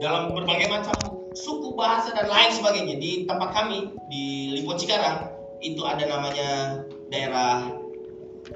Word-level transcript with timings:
dalam 0.00 0.32
berbagai 0.32 0.72
macam 0.72 0.96
suku 1.36 1.76
bahasa 1.76 2.10
dan 2.16 2.26
lain 2.26 2.50
sebagainya 2.56 2.96
di 2.96 3.28
tempat 3.28 3.52
kami 3.52 3.92
di 4.08 4.56
Lipo 4.56 4.74
Cikarang 4.74 5.28
itu 5.60 5.84
ada 5.84 6.08
namanya 6.08 6.82
daerah 7.12 7.68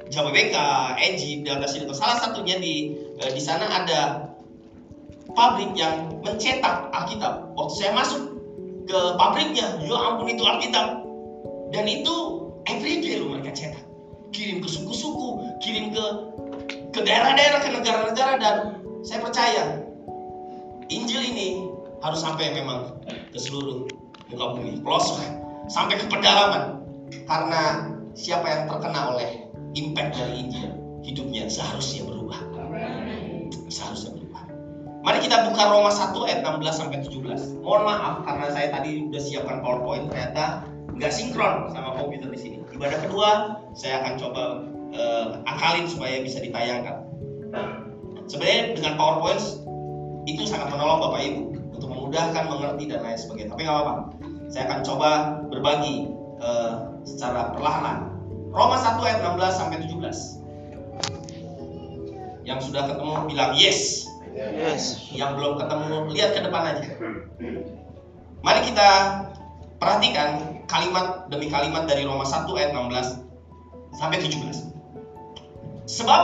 Jababeka, 0.08 0.96
Eji, 0.98 1.44
Delta 1.44 1.68
Sidoarjo. 1.68 1.94
Salah 1.94 2.18
satunya 2.18 2.56
di 2.58 2.96
eh, 3.20 3.30
di 3.30 3.38
sana 3.38 3.68
ada 3.68 4.32
pabrik 5.36 5.76
yang 5.76 6.18
mencetak 6.24 6.90
Alkitab. 6.90 7.54
Waktu 7.54 7.74
saya 7.76 7.92
masuk 7.92 8.22
ke 8.88 9.00
pabriknya, 9.20 9.78
ya 9.84 9.96
ampun 9.96 10.32
itu 10.32 10.42
Alkitab. 10.42 11.04
Dan 11.70 11.84
itu 11.86 12.14
everyday 12.66 13.20
loh 13.20 13.36
mereka 13.36 13.52
cetak. 13.52 13.84
Kirim 14.34 14.64
ke 14.64 14.68
suku-suku, 14.72 15.60
kirim 15.62 15.94
ke 15.94 16.04
ke 16.90 17.00
daerah-daerah, 17.04 17.60
ke 17.62 17.68
negara-negara 17.70 18.32
dan 18.40 18.56
saya 19.04 19.20
percaya 19.22 19.83
Injil 20.92 21.22
ini 21.24 21.48
harus 22.04 22.20
sampai 22.20 22.52
memang 22.52 23.00
ke 23.32 23.38
seluruh 23.40 23.88
muka 24.28 24.44
bumi, 24.56 24.80
pelosok, 24.84 25.20
sampai 25.72 25.96
ke 26.00 26.06
pedalaman. 26.08 26.84
Karena 27.24 27.92
siapa 28.12 28.44
yang 28.44 28.62
terkena 28.68 29.16
oleh 29.16 29.48
impact 29.74 30.20
dari 30.20 30.44
Injil, 30.44 30.70
hidupnya 31.04 31.48
seharusnya 31.48 32.04
berubah. 32.08 32.40
Seharusnya 33.68 34.16
berubah. 34.16 34.42
Mari 35.04 35.18
kita 35.20 35.52
buka 35.52 35.62
Roma 35.68 35.92
1 35.92 36.16
ayat 36.28 36.40
16 36.40 36.80
sampai 36.80 36.98
17. 37.04 37.60
Mohon 37.60 37.82
maaf 37.92 38.14
karena 38.24 38.46
saya 38.52 38.68
tadi 38.72 39.04
udah 39.12 39.20
siapkan 39.20 39.60
PowerPoint 39.60 40.08
ternyata 40.08 40.64
nggak 40.96 41.12
sinkron 41.12 41.68
sama 41.76 41.92
komputer 42.00 42.32
di 42.32 42.40
sini. 42.40 42.56
Ibadah 42.72 42.98
kedua 43.04 43.28
saya 43.76 44.00
akan 44.00 44.12
coba 44.16 44.44
uh, 44.96 45.26
akalin 45.44 45.84
supaya 45.84 46.24
bisa 46.24 46.40
ditayangkan. 46.40 47.04
Sebenarnya 48.24 48.80
dengan 48.80 48.96
PowerPoint 48.96 49.63
itu 50.24 50.48
sangat 50.48 50.72
menolong 50.72 51.04
Bapak 51.04 51.20
Ibu 51.20 51.42
untuk 51.76 51.88
memudahkan 51.92 52.44
mengerti 52.48 52.84
dan 52.88 53.04
lain 53.04 53.18
sebagainya. 53.18 53.50
Tapi 53.52 53.62
nggak 53.64 53.76
apa-apa. 53.76 53.94
Saya 54.48 54.62
akan 54.70 54.80
coba 54.86 55.10
berbagi 55.52 56.08
uh, 56.40 56.72
secara 57.04 57.52
perlahan. 57.52 58.08
Roma 58.54 58.78
1 58.78 59.02
ayat 59.02 59.18
16 59.34 59.60
sampai 59.60 59.78
17. 59.82 62.46
Yang 62.46 62.60
sudah 62.70 62.82
ketemu 62.92 63.12
bilang 63.28 63.52
yes. 63.58 64.06
Yes. 64.34 65.10
Yang 65.10 65.30
belum 65.42 65.58
ketemu 65.58 65.94
lihat 66.14 66.30
ke 66.38 66.40
depan 66.42 66.62
aja. 66.74 66.86
Mari 68.44 68.60
kita 68.68 68.88
perhatikan 69.80 70.60
kalimat 70.68 71.26
demi 71.28 71.50
kalimat 71.50 71.86
dari 71.88 72.04
Roma 72.06 72.24
1 72.24 72.46
ayat 72.56 72.72
16 72.76 73.98
sampai 73.98 74.18
17. 74.22 74.74
Sebab 75.84 76.22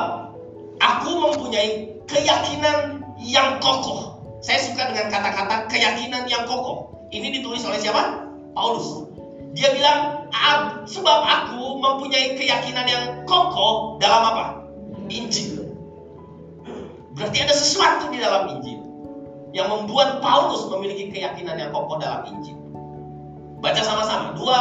aku 0.81 1.11
mempunyai 1.20 2.01
keyakinan 2.09 3.00
yang 3.21 3.61
kokoh. 3.61 4.19
Saya 4.41 4.65
suka 4.65 4.89
dengan 4.89 5.13
kata-kata 5.13 5.69
keyakinan 5.69 6.25
yang 6.27 6.49
kokoh. 6.49 7.09
Ini 7.13 7.41
ditulis 7.41 7.61
oleh 7.69 7.77
siapa? 7.77 8.25
Paulus. 8.57 9.07
Dia 9.53 9.75
bilang, 9.75 10.31
sebab 10.87 11.19
aku 11.27 11.83
mempunyai 11.83 12.39
keyakinan 12.39 12.87
yang 12.87 13.05
kokoh 13.29 14.01
dalam 14.01 14.23
apa? 14.33 14.45
Injil. 15.11 15.75
Berarti 17.19 17.39
ada 17.43 17.55
sesuatu 17.55 18.09
di 18.15 18.23
dalam 18.23 18.48
Injil 18.57 18.81
yang 19.51 19.67
membuat 19.67 20.23
Paulus 20.23 20.71
memiliki 20.71 21.11
keyakinan 21.11 21.59
yang 21.59 21.71
kokoh 21.75 21.98
dalam 21.98 22.25
Injil. 22.31 22.57
Baca 23.61 23.83
sama-sama. 23.83 24.39
Dua, 24.39 24.59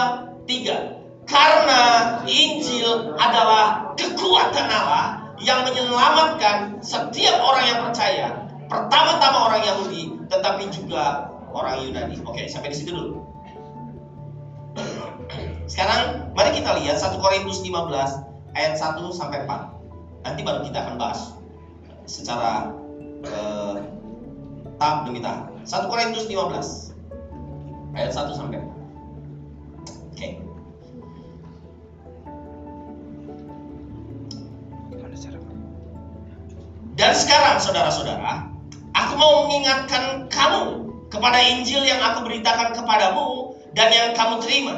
tiga. 0.50 0.98
Karena 1.30 1.82
Injil 2.26 3.14
adalah 3.16 3.94
kekuatan 3.94 4.68
Allah 4.68 5.38
yang 5.38 5.62
menyelamatkan 5.64 6.82
setiap 6.82 7.38
orang 7.46 7.64
yang 7.70 7.80
percaya. 7.86 8.28
Pertama-tama 8.70 9.50
orang 9.50 9.66
Yahudi, 9.66 10.14
tetapi 10.30 10.70
juga 10.70 11.34
orang 11.50 11.82
Yunani. 11.82 12.22
Oke, 12.22 12.46
sampai 12.46 12.70
di 12.70 12.78
situ 12.78 12.94
dulu. 12.94 13.26
Sekarang 15.66 16.30
mari 16.38 16.54
kita 16.54 16.78
lihat 16.78 17.02
1 17.02 17.18
Korintus 17.18 17.66
15 17.66 17.90
ayat 18.54 18.74
1 18.78 19.10
sampai 19.10 19.46
4. 19.50 19.74
Nanti 20.22 20.42
baru 20.46 20.62
kita 20.66 20.78
akan 20.86 20.96
bahas 21.02 21.34
secara 22.06 22.70
eh, 23.26 23.76
tahap 24.78 25.10
demi 25.10 25.22
tahap. 25.22 25.50
1 25.66 25.90
Korintus 25.90 26.30
15 26.30 26.94
ayat 27.98 28.12
1 28.14 28.38
sampai 28.38 28.62
4. 28.62 28.70
Oke. 30.14 30.30
Dan 37.00 37.16
sekarang 37.16 37.64
saudara-saudara, 37.64 38.52
aku 39.00 39.14
mau 39.16 39.48
mengingatkan 39.48 40.28
kamu 40.28 40.92
kepada 41.08 41.40
Injil 41.42 41.82
yang 41.88 42.04
aku 42.04 42.28
beritakan 42.28 42.76
kepadamu 42.76 43.56
dan 43.74 43.90
yang 43.90 44.12
kamu 44.14 44.44
terima 44.44 44.76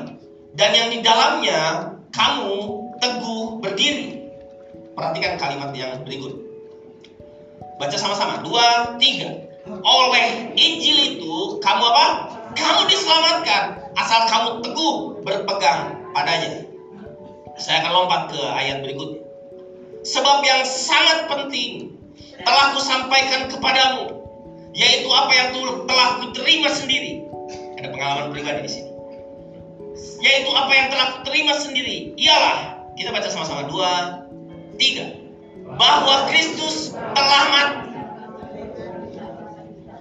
dan 0.54 0.70
yang 0.76 0.88
di 0.94 1.00
dalamnya 1.02 1.92
kamu 2.12 2.52
teguh 3.02 3.64
berdiri. 3.64 4.22
Perhatikan 4.94 5.40
kalimat 5.40 5.72
yang 5.74 6.04
berikut. 6.04 6.36
Baca 7.80 7.98
sama-sama. 7.98 8.44
Dua, 8.46 9.00
tiga. 9.02 9.32
Oleh 9.82 10.54
Injil 10.54 11.18
itu 11.18 11.58
kamu 11.64 11.84
apa? 11.88 12.08
Kamu 12.52 12.82
diselamatkan 12.92 13.80
asal 13.96 14.28
kamu 14.28 14.50
teguh 14.62 15.24
berpegang 15.24 15.96
padanya. 16.12 16.68
Saya 17.56 17.86
akan 17.86 17.92
lompat 17.94 18.22
ke 18.36 18.42
ayat 18.42 18.84
berikut. 18.84 19.24
Sebab 20.02 20.42
yang 20.44 20.66
sangat 20.66 21.30
penting 21.30 21.91
telah 22.44 22.66
kusampaikan 22.78 23.50
kepadamu, 23.50 24.22
yaitu 24.74 25.10
apa 25.12 25.32
yang 25.34 25.50
telah 25.88 26.10
kuterima 26.24 26.70
sendiri. 26.72 27.26
Ada 27.82 27.88
pengalaman 27.92 28.30
pribadi 28.34 28.60
di 28.66 28.72
sini. 28.72 28.92
Yaitu 30.22 30.50
apa 30.54 30.72
yang 30.74 30.88
telah 30.94 31.08
kuterima 31.20 31.54
sendiri. 31.58 32.14
Ialah 32.18 32.86
kita 32.98 33.10
baca 33.10 33.30
sama-sama 33.30 33.66
dua, 33.70 33.92
tiga. 34.78 35.18
Bahwa 35.78 36.28
Kristus 36.28 36.92
telah 36.94 37.44
mati 37.54 37.82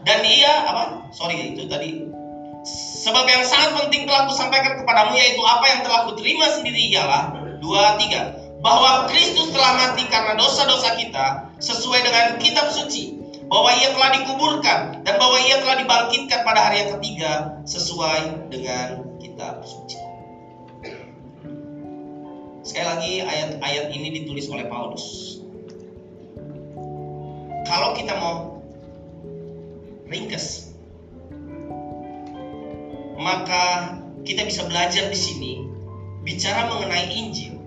dan 0.09 0.25
ia 0.25 0.53
apa? 0.67 0.85
Sorry 1.13 1.55
itu 1.55 1.69
tadi. 1.69 2.09
Sebab 3.01 3.25
yang 3.25 3.45
sangat 3.49 3.85
penting 3.85 4.05
telah 4.05 4.29
kusampaikan 4.29 4.85
kepadamu 4.85 5.17
yaitu 5.17 5.41
apa 5.45 5.65
yang 5.65 5.81
telah 5.85 6.01
kuterima 6.13 6.47
sendiri 6.53 6.93
ialah 6.93 7.33
dua 7.61 7.97
tiga 7.97 8.40
bahwa 8.61 9.09
Kristus 9.09 9.53
telah 9.53 9.73
mati 9.77 10.05
karena 10.09 10.37
dosa-dosa 10.37 10.97
kita 11.01 11.27
sesuai 11.61 12.01
dengan 12.05 12.27
kitab 12.37 12.69
suci 12.73 13.17
bahwa 13.51 13.73
ia 13.75 13.91
telah 13.91 14.11
dikuburkan 14.15 14.81
dan 15.03 15.15
bahwa 15.19 15.37
ia 15.43 15.59
telah 15.59 15.77
dibangkitkan 15.83 16.41
pada 16.47 16.61
hari 16.71 16.87
yang 16.87 16.91
ketiga 17.01 17.33
sesuai 17.67 18.53
dengan 18.53 19.19
kitab 19.19 19.65
suci. 19.67 19.99
Sekali 22.61 22.87
lagi 22.87 23.13
ayat-ayat 23.25 23.87
ini 23.91 24.23
ditulis 24.23 24.47
oleh 24.53 24.69
Paulus. 24.71 25.39
Kalau 27.67 27.97
kita 27.99 28.15
mau 28.15 28.61
ringkas. 30.11 30.75
Maka 33.21 33.97
kita 34.27 34.43
bisa 34.45 34.67
belajar 34.67 35.07
di 35.09 35.19
sini 35.19 35.53
bicara 36.27 36.67
mengenai 36.67 37.09
Injil. 37.15 37.60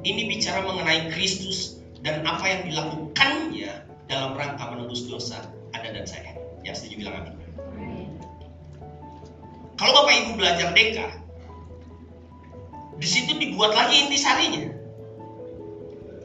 Ini 0.00 0.32
bicara 0.32 0.64
mengenai 0.64 1.12
Kristus 1.12 1.80
dan 2.00 2.24
apa 2.24 2.44
yang 2.48 2.60
dilakukannya 2.72 3.72
dalam 4.08 4.32
rangka 4.32 4.64
menembus 4.72 5.04
dosa 5.04 5.44
Anda 5.76 5.92
dan 5.92 6.06
saya. 6.08 6.32
Yang 6.64 6.84
setuju 6.84 6.94
bilang 7.04 7.14
amin. 7.20 7.40
Kalau 9.80 9.92
Bapak 9.96 10.12
Ibu 10.12 10.30
belajar 10.36 10.68
Deka, 10.76 11.08
di 13.00 13.08
situ 13.08 13.32
dibuat 13.40 13.72
lagi 13.72 14.08
intisarinya. 14.08 14.76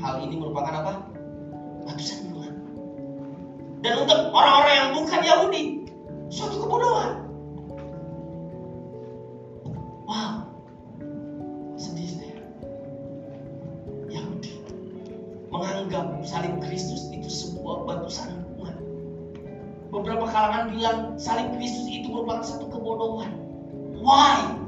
Hal 0.00 0.24
ini 0.24 0.40
merupakan 0.40 0.80
apa? 0.80 1.04
Sandungan. 2.00 2.56
Dan 3.84 4.08
untuk 4.08 4.32
orang-orang 4.32 4.72
yang 4.72 4.96
bukan 4.96 5.20
Yahudi, 5.20 5.92
suatu 6.32 6.56
kebodohan. 6.56 7.21
Bilang 20.82 21.14
salib 21.14 21.54
Kristus 21.54 21.86
itu 21.86 22.10
merupakan 22.10 22.42
satu 22.42 22.66
kebodohan. 22.66 23.30
Why? 24.02 24.58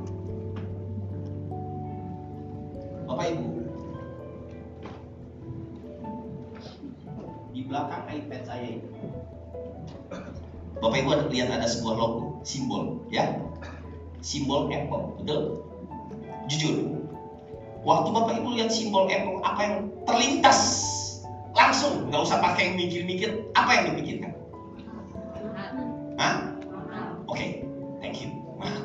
Bapak 3.10 3.34
Ibu, 3.34 3.46
di 7.50 7.60
belakang 7.66 8.06
iPad 8.06 8.42
saya 8.46 8.78
ini, 8.78 8.86
Bapak 10.78 11.02
Ibu 11.02 11.08
ada 11.18 11.26
lihat 11.26 11.50
ada 11.50 11.66
sebuah 11.66 11.94
logo, 11.98 12.38
simbol, 12.46 13.02
ya, 13.10 13.34
simbol 14.22 14.70
Apple, 14.70 15.18
betul? 15.18 15.66
Jujur, 16.46 16.94
waktu 17.82 18.08
Bapak 18.14 18.38
Ibu 18.38 18.54
lihat 18.54 18.70
simbol 18.70 19.10
Apple, 19.10 19.42
apa 19.42 19.60
yang 19.66 19.76
terlintas 20.06 20.58
langsung, 21.58 22.06
nggak 22.06 22.22
usah 22.22 22.38
pakai 22.38 22.78
mikir-mikir, 22.78 23.50
apa 23.58 23.70
yang 23.82 23.84
dipikirkan? 23.90 24.43
Hah? 26.14 26.34
Oke, 27.26 27.66
thank 27.98 28.22
you. 28.22 28.30
Mahal. 28.60 28.84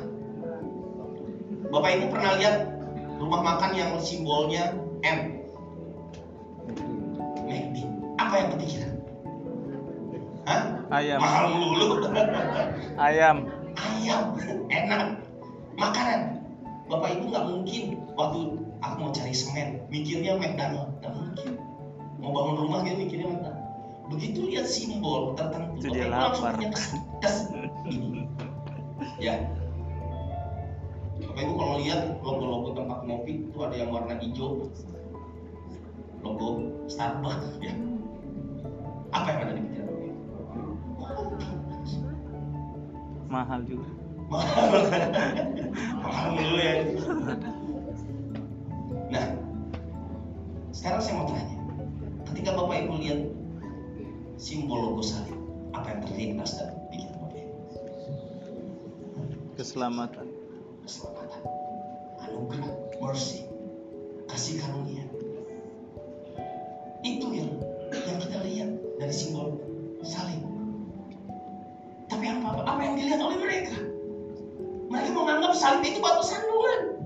Bapak 1.70 1.90
Ibu 1.94 2.06
pernah 2.10 2.34
lihat 2.40 2.56
rumah 3.22 3.40
makan 3.46 3.70
yang 3.78 3.90
simbolnya 4.02 4.74
M? 5.06 5.38
McD. 7.46 7.76
Apa 8.18 8.34
yang 8.34 8.48
kepikiran? 8.56 8.92
Hah? 10.50 10.62
Ayam. 10.90 11.18
Mahal 11.22 11.46
mulu. 11.54 11.88
Ayam. 13.06 13.46
Ayam, 13.78 14.22
enak. 14.66 15.22
Makanan. 15.78 16.42
Bapak 16.90 17.08
Ibu 17.14 17.24
nggak 17.30 17.46
mungkin 17.46 17.82
waktu 18.18 18.40
aku 18.82 18.94
mau 18.98 19.10
cari 19.14 19.30
semen, 19.30 19.86
mikirnya 19.86 20.34
McDonald. 20.34 20.90
Nggak 20.98 21.14
mungkin. 21.14 21.50
Mau 22.18 22.30
bangun 22.34 22.54
rumah 22.66 22.82
gitu 22.82 22.98
mikirnya 22.98 23.26
McDonald. 23.30 23.59
Begitu 24.10 24.40
lihat 24.50 24.66
simbol 24.66 25.38
tertentu, 25.38 25.78
Itu 25.78 25.94
dia 25.94 26.10
langsung 26.10 26.50
lapar. 26.50 26.74
kes, 27.22 27.36
ini. 27.86 28.26
Ya. 29.22 29.38
Bapak 31.20 31.40
Ibu 31.46 31.52
kalau 31.54 31.74
lihat 31.78 32.00
logo-logo 32.24 32.68
tempat 32.74 33.06
ngopi 33.06 33.46
itu 33.46 33.58
ada 33.62 33.76
yang 33.76 33.94
warna 33.94 34.18
hijau, 34.18 34.66
logo 36.26 36.48
Starbucks 36.90 37.60
ya. 37.62 37.70
Apa 39.14 39.26
yang 39.30 39.38
ada 39.46 39.52
di 39.54 39.62
pikiran 39.62 39.88
Bapak. 40.98 41.26
Mahal 43.30 43.60
juga. 43.62 43.88
Mahal 46.02 46.28
dulu 46.34 46.56
ya. 46.58 46.74
Nah, 49.10 49.26
sekarang 50.74 51.00
saya 51.02 51.14
mau 51.14 51.26
tanya, 51.30 51.56
ketika 52.30 52.50
Bapak 52.58 52.76
Ibu 52.86 52.94
lihat 53.02 53.20
simbol 54.40 54.80
logo 54.80 55.04
salib, 55.04 55.36
apa 55.76 55.92
yang 55.92 56.00
terlintas 56.08 56.56
dalam 56.56 56.72
pikiran 56.88 57.16
Bapak? 57.20 57.44
Keselamatan. 59.60 60.26
Keselamatan, 60.80 61.42
anugerah, 62.24 62.72
mercy, 63.04 63.44
kasih 64.32 64.64
karunia. 64.64 65.04
Itu 67.04 67.28
yang 67.36 67.52
yang 67.92 68.16
kita 68.16 68.38
lihat 68.48 68.70
dari 68.96 69.12
simbol 69.12 69.60
salib. 70.00 70.40
Tapi 72.08 72.24
apa 72.24 72.64
apa 72.64 72.80
yang 72.80 72.96
dilihat 72.96 73.20
oleh 73.20 73.36
mereka? 73.36 73.76
Mereka 74.88 75.08
menganggap 75.12 75.52
salib 75.52 75.84
itu 75.84 76.00
batu 76.00 76.24
sandungan. 76.24 76.96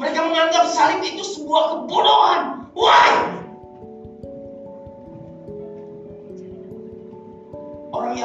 Mereka 0.00 0.18
menganggap 0.24 0.72
salib 0.72 1.04
itu 1.04 1.20
sebuah 1.20 1.84
kebodohan. 1.84 2.64
Why? 2.72 3.43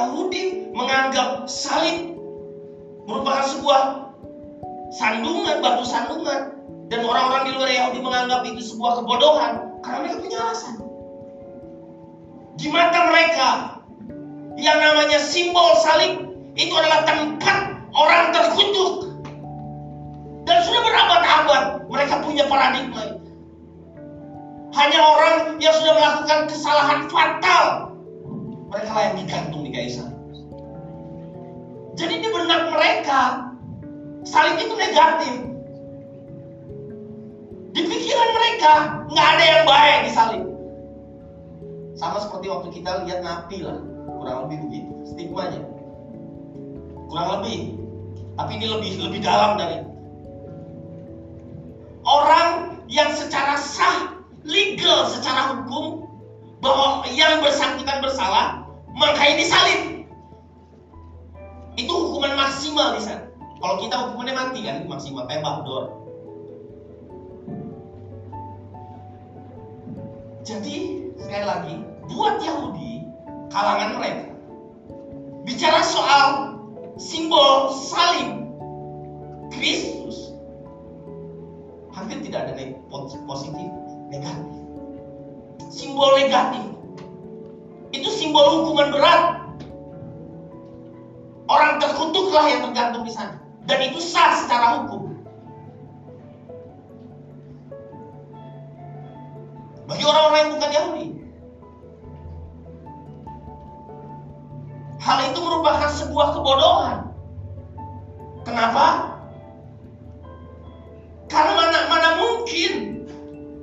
Yahudi 0.00 0.72
menganggap 0.72 1.44
salib 1.44 2.16
merupakan 3.04 3.44
sebuah 3.44 3.80
sandungan, 4.96 5.60
batu 5.60 5.84
sandungan. 5.84 6.56
Dan 6.90 7.06
orang-orang 7.06 7.46
di 7.46 7.52
luar 7.54 7.70
Yahudi 7.70 8.00
menganggap 8.02 8.42
itu 8.48 8.74
sebuah 8.74 9.04
kebodohan 9.04 9.52
karena 9.84 9.96
mereka 10.02 10.16
punya 10.24 10.38
alasan. 10.42 10.74
Di 12.58 12.66
mata 12.66 13.00
mereka, 13.06 13.48
yang 14.58 14.78
namanya 14.80 15.22
simbol 15.22 15.78
salib 15.84 16.34
itu 16.58 16.74
adalah 16.74 17.06
tempat 17.06 17.78
orang 17.94 18.34
terkutuk. 18.34 19.12
Dan 20.48 20.56
sudah 20.66 20.80
berabad-abad 20.82 21.62
mereka 21.86 22.14
punya 22.26 22.44
paradigma. 22.50 23.22
Hanya 24.74 24.98
orang 24.98 25.36
yang 25.62 25.74
sudah 25.78 25.94
melakukan 25.94 26.40
kesalahan 26.50 27.00
fatal. 27.06 27.89
Mereka 28.70 28.90
lah 28.90 29.02
yang 29.10 29.16
digantung 29.18 29.62
di 29.66 29.70
salib. 29.74 30.14
Jadi 31.98 32.14
di 32.22 32.28
benak 32.30 32.62
mereka, 32.70 33.20
salib 34.22 34.56
itu 34.62 34.74
negatif. 34.78 35.34
Di 37.70 37.80
pikiran 37.86 38.30
mereka, 38.34 38.72
nggak 39.10 39.28
ada 39.36 39.44
yang 39.44 39.62
baik 39.66 39.98
di 40.06 40.10
salib. 40.14 40.44
Sama 41.98 42.22
seperti 42.22 42.46
waktu 42.48 42.68
kita 42.72 43.04
lihat 43.04 43.20
napi 43.26 43.66
lah, 43.66 43.82
kurang 44.16 44.48
lebih 44.48 44.58
begitu. 44.70 44.92
Stigmanya 45.10 45.80
kurang 47.10 47.42
lebih 47.42 47.74
tapi 48.38 48.50
ini 48.56 48.66
lebih 48.70 48.92
lebih 49.02 49.20
dalam 49.20 49.58
dari 49.58 49.82
orang 52.06 52.78
yang 52.86 53.10
secara 53.18 53.58
sah 53.58 54.14
legal 54.46 55.10
secara 55.10 55.58
hukum 55.58 56.06
bahwa 56.60 57.08
yang 57.12 57.40
bersangkutan 57.40 58.04
bersalah 58.04 58.64
maka 58.96 59.22
ini 59.24 59.44
salib. 59.48 59.80
Itu 61.76 61.92
hukuman 61.92 62.36
maksimal 62.36 62.96
di 62.96 63.02
sana. 63.04 63.32
Kalau 63.60 63.76
kita 63.80 63.96
hukumannya 63.96 64.34
mati 64.36 64.60
kan? 64.64 64.84
Maksimal. 64.84 65.24
Tembak 65.28 65.64
dor. 65.64 65.84
Jadi 70.44 71.00
sekali 71.20 71.46
lagi 71.46 71.74
buat 72.10 72.42
Yahudi 72.42 73.06
kalangan 73.52 74.00
mereka 74.00 74.34
bicara 75.44 75.84
soal 75.84 76.56
simbol 76.96 77.70
salib 77.70 78.40
Kristus 79.54 80.34
hampir 81.94 82.18
tidak 82.24 82.50
ada 82.50 82.74
positif 83.28 83.68
negatif 84.10 84.59
simbol 85.68 86.16
negatif 86.16 86.64
itu 87.92 88.08
simbol 88.08 88.46
hukuman 88.62 88.94
berat 88.94 89.40
orang 91.50 91.82
terkutuklah 91.82 92.46
yang 92.46 92.62
tergantung 92.70 93.02
di 93.02 93.10
sana. 93.10 93.42
Dan 93.66 93.90
itu 93.90 93.98
sah 93.98 94.38
secara 94.38 94.82
hukum. 94.82 95.18
Bagi 99.90 100.04
orang-orang 100.06 100.38
yang 100.38 100.52
bukan 100.54 100.70
Yahudi. 100.70 101.06
Hal 105.02 105.18
itu 105.34 105.38
merupakan 105.42 105.90
sebuah 105.90 106.28
kebodohan. 106.38 106.98
Kenapa? 108.46 109.18
Karena 111.26 111.52
mana, 111.58 111.78
mana 111.90 112.08
mungkin 112.22 113.02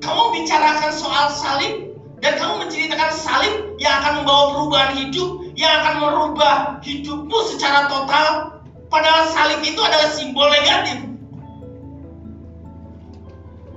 kamu 0.04 0.24
bicarakan 0.36 0.92
soal 0.92 1.32
salib 1.32 1.87
dan 2.18 2.34
kamu 2.42 2.66
menceritakan 2.66 3.12
salib 3.14 3.56
yang 3.78 3.94
akan 4.02 4.12
membawa 4.22 4.44
perubahan 4.58 4.92
hidup, 4.98 5.30
yang 5.54 5.72
akan 5.84 5.96
merubah 6.02 6.56
hidupmu 6.82 7.38
secara 7.54 7.86
total. 7.86 8.58
Padahal 8.90 9.30
salib 9.30 9.62
itu 9.62 9.78
adalah 9.84 10.10
simbol 10.10 10.48
negatif. 10.50 10.98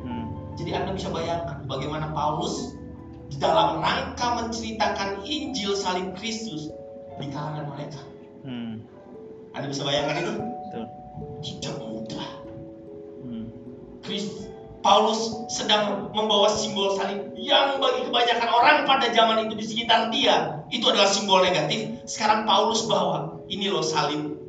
Hmm. 0.07 0.25
Jadi 0.57 0.71
Anda 0.73 0.91
bisa 0.97 1.13
bayangkan 1.13 1.67
bagaimana 1.69 2.15
Paulus 2.17 2.79
di 3.29 3.37
dalam 3.37 3.83
rangka 3.85 4.27
menceritakan 4.41 5.21
Injil 5.27 5.77
salib 5.77 6.17
Kristus 6.17 6.73
di 7.21 7.27
kalangan 7.29 7.69
mereka. 7.77 8.01
Hmm. 8.47 8.81
Anda 9.53 9.67
bisa 9.69 9.85
bayangkan 9.85 10.17
itu? 10.17 10.33
Betul. 10.41 10.85
Tidak 11.45 11.75
mudah. 11.77 12.29
Hmm. 13.21 13.45
Kristus 14.01 14.50
Paulus 14.81 15.45
sedang 15.53 16.09
membawa 16.17 16.49
simbol 16.49 16.97
salib 16.97 17.37
yang 17.37 17.77
bagi 17.77 18.09
kebanyakan 18.09 18.49
orang 18.49 18.77
pada 18.89 19.13
zaman 19.13 19.45
itu 19.45 19.55
di 19.61 19.65
sekitar 19.69 20.09
dia 20.09 20.65
itu 20.73 20.85
adalah 20.89 21.09
simbol 21.09 21.45
negatif. 21.45 22.01
Sekarang 22.09 22.49
Paulus 22.49 22.89
bawa 22.89 23.37
ini 23.53 23.69
loh 23.69 23.85
salib 23.85 24.41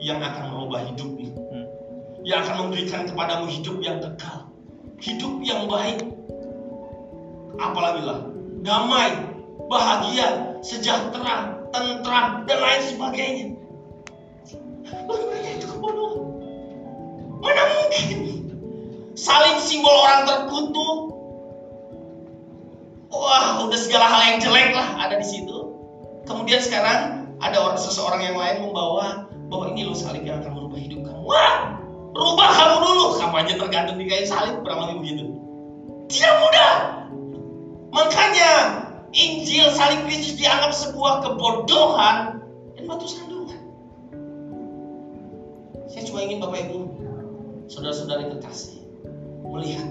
yang 0.00 0.24
akan 0.24 0.52
merubah 0.52 0.80
hidupmu, 0.92 1.28
Hmm. 1.52 1.66
yang 2.24 2.44
akan 2.44 2.68
memberikan 2.68 3.04
kepadamu 3.04 3.52
hidup 3.52 3.76
yang 3.84 4.00
kekal, 4.00 4.48
hidup 5.00 5.32
yang 5.44 5.68
baik. 5.68 6.00
Apalagi 7.60 8.00
lah 8.04 8.20
damai, 8.64 9.12
bahagia, 9.68 10.60
sejahtera, 10.64 11.56
tentram 11.72 12.48
dan 12.48 12.58
lain 12.60 12.82
sebagainya. 12.84 13.46
Mereka 14.86 15.48
itu 15.60 15.66
kebodohan. 15.68 16.20
Mana 17.44 17.62
mungkin? 17.76 18.35
Salib 19.16 19.56
simbol 19.64 19.96
orang 19.96 20.28
terkutuk. 20.28 20.96
Wah, 23.08 23.64
udah 23.64 23.80
segala 23.80 24.04
hal 24.12 24.20
yang 24.28 24.38
jelek 24.44 24.76
lah 24.76 25.08
ada 25.08 25.16
di 25.16 25.24
situ. 25.24 25.72
Kemudian 26.28 26.60
sekarang 26.60 27.24
ada 27.40 27.56
orang 27.56 27.80
seseorang 27.80 28.20
yang 28.20 28.36
lain 28.36 28.68
membawa 28.68 29.24
bahwa 29.48 29.72
ini 29.72 29.88
loh 29.88 29.96
salib 29.96 30.20
yang 30.20 30.44
akan 30.44 30.52
merubah 30.52 30.76
hidup 30.76 31.00
kamu. 31.00 31.22
Wah, 31.24 31.80
rubah 32.12 32.50
kamu 32.60 32.76
dulu. 32.84 33.04
Kamu 33.16 33.34
aja 33.40 33.52
tergantung 33.56 33.96
di 33.96 34.04
kayu 34.04 34.28
salib 34.28 34.60
kurang 34.60 34.84
lebih 34.84 34.96
begitu. 35.00 35.24
Tidak 36.12 36.34
mudah. 36.36 36.72
Makanya 37.96 38.50
Injil 39.16 39.72
salib 39.72 40.04
Kristus 40.04 40.36
dianggap 40.36 40.76
sebuah 40.76 41.24
kebodohan 41.24 42.44
dan 42.76 42.84
batu 42.84 43.08
sandungan. 43.08 43.60
Saya 45.88 46.04
cuma 46.04 46.20
ingin 46.20 46.44
Bapak 46.44 46.68
Ibu, 46.68 46.78
saudara-saudari 47.72 48.28
kekasih, 48.36 48.75
melihat 49.50 49.88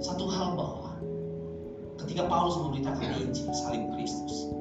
satu 0.00 0.28
hal 0.28 0.56
bahwa 0.56 0.92
ketika 2.04 2.28
Paulus 2.28 2.56
memberitakan 2.60 3.16
Injil 3.20 3.48
salib 3.52 3.84
Kristus, 3.96 4.52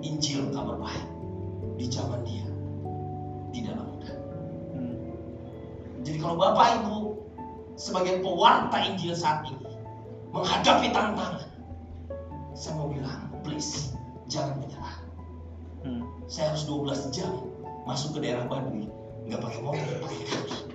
Injil 0.00 0.48
kabar 0.50 0.80
baik 0.80 1.06
di 1.76 1.86
zaman 1.88 2.20
dia 2.24 2.46
tidaklah 3.52 3.84
mudah. 3.84 4.14
Hmm. 4.76 4.96
Jadi 6.06 6.18
kalau 6.18 6.36
Bapak 6.40 6.66
Ibu 6.80 6.96
sebagai 7.76 8.24
pewarta 8.24 8.76
Injil 8.80 9.12
saat 9.12 9.44
ini 9.48 9.68
menghadapi 10.32 10.88
tantangan, 10.94 11.48
saya 12.56 12.72
mau 12.76 12.88
bilang, 12.92 13.28
please 13.44 13.92
jangan 14.30 14.60
menyerah. 14.62 14.96
Hmm. 15.84 16.02
Saya 16.30 16.54
harus 16.54 16.64
12 16.68 17.10
jam 17.12 17.32
masuk 17.84 18.16
ke 18.16 18.28
daerah 18.28 18.46
Baduy, 18.46 18.86
nggak 19.26 19.40
pakai 19.40 19.60
mobil, 19.64 19.94
pakai 20.00 20.24
kaki. 20.28 20.69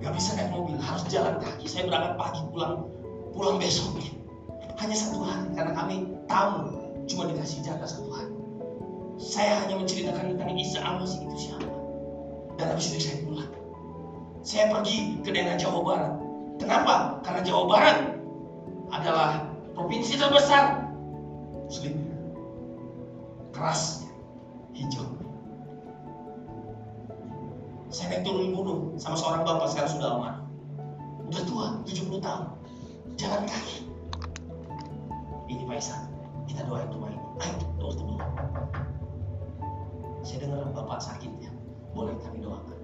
Nggak 0.00 0.12
bisa 0.16 0.30
naik 0.36 0.50
mobil, 0.52 0.76
harus 0.80 1.04
jalan 1.12 1.36
kaki. 1.36 1.68
Saya 1.68 1.84
berangkat 1.86 2.12
pagi 2.16 2.40
pulang 2.48 2.88
pulang 3.36 3.56
besoknya. 3.60 4.08
Hanya 4.80 4.96
satu 4.96 5.20
hari 5.20 5.52
karena 5.52 5.72
kami 5.76 6.08
tamu 6.24 6.72
cuma 7.04 7.28
dikasih 7.28 7.60
jatah 7.60 7.84
satu 7.84 8.08
hari. 8.08 8.32
Saya 9.20 9.60
hanya 9.60 9.76
menceritakan 9.76 10.32
tentang 10.32 10.56
Isa 10.56 10.80
Al-Masih 10.80 11.28
itu 11.28 11.36
siapa. 11.36 11.68
Dan 12.56 12.72
habis 12.72 12.88
itu 12.88 12.98
saya 13.04 13.16
pulang. 13.20 13.52
Saya 14.40 14.72
pergi 14.72 15.20
ke 15.20 15.28
daerah 15.28 15.60
Jawa 15.60 15.80
Barat. 15.84 16.12
Kenapa? 16.56 17.20
Karena 17.20 17.40
Jawa 17.44 17.64
Barat 17.68 17.96
adalah 18.88 19.44
provinsi 19.76 20.16
terbesar 20.16 20.88
Muslim. 21.68 22.00
Kerasnya, 23.52 24.08
hijau. 24.72 25.19
Saya 27.90 28.06
naik 28.14 28.22
turun 28.22 28.54
gunung 28.54 28.80
sama 29.02 29.18
seorang 29.18 29.42
bapak 29.42 29.66
sekarang 29.74 29.90
sudah 29.98 30.08
lama. 30.14 30.30
Udah 31.26 31.42
tua, 31.42 31.66
70 31.82 32.22
tahun. 32.22 32.46
Jalan 33.18 33.42
kaki. 33.50 33.76
Ini 35.50 35.66
Pak 35.66 35.76
Isan, 35.82 36.06
kita 36.46 36.62
doain 36.70 36.86
rumah 36.94 37.10
ini. 37.10 37.22
Ayo, 37.42 37.66
doa 37.82 37.92
dulu. 37.98 38.14
Saya 40.22 40.46
dengar 40.46 40.70
bapak 40.70 41.02
sakit 41.02 41.34
ya. 41.42 41.50
Boleh 41.90 42.14
kami 42.22 42.38
doakan. 42.46 42.78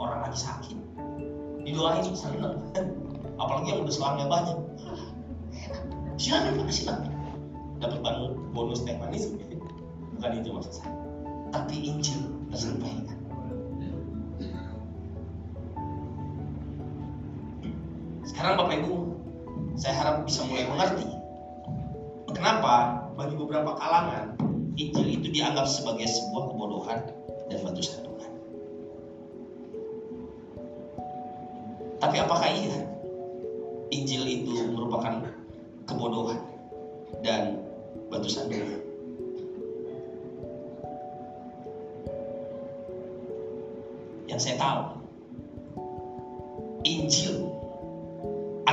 Orang 0.00 0.24
lagi 0.24 0.40
sakit. 0.40 0.80
Didoain 1.68 2.00
seneng. 2.16 2.56
Apalagi 3.40 3.76
yang 3.76 3.84
udah 3.84 3.92
selangnya 3.92 4.26
banyak. 4.32 4.56
Ah, 4.88 5.04
enak. 6.16 6.72
Silakan. 6.72 7.12
Dapat 7.84 7.98
ban- 8.00 8.40
bonus 8.56 8.80
teh 8.88 8.96
manis. 8.96 9.28
Bukan 10.16 10.40
itu 10.40 10.48
maksud 10.56 10.72
saya. 10.72 10.92
Tapi 11.52 11.76
Injil 11.84 12.32
tersampaikan. 12.48 13.11
Sekarang 18.42 18.58
Bapak 18.58 18.74
Ibu, 18.74 18.94
saya 19.78 19.94
harap 20.02 20.26
bisa 20.26 20.42
mulai 20.50 20.66
mengerti. 20.66 21.06
Kenapa 22.34 23.06
bagi 23.14 23.38
beberapa 23.38 23.78
kalangan 23.78 24.34
Injil 24.74 25.14
itu 25.14 25.30
dianggap 25.30 25.62
sebagai 25.70 26.10
sebuah 26.10 26.50
kebodohan 26.50 27.06
dan 27.46 27.62
batu 27.62 27.78
sandungan. 27.86 28.34
Tapi 32.02 32.16
apakah 32.18 32.50
iya 32.50 32.82
Injil 33.94 34.26
itu 34.26 34.74
merupakan 34.74 35.22
kebodohan 35.86 36.42
dan 37.22 37.62
batu 38.10 38.26
sandungan? 38.26 38.82
Yang 44.26 44.50
saya 44.50 44.56
tahu, 44.58 44.82
Injil 46.82 47.41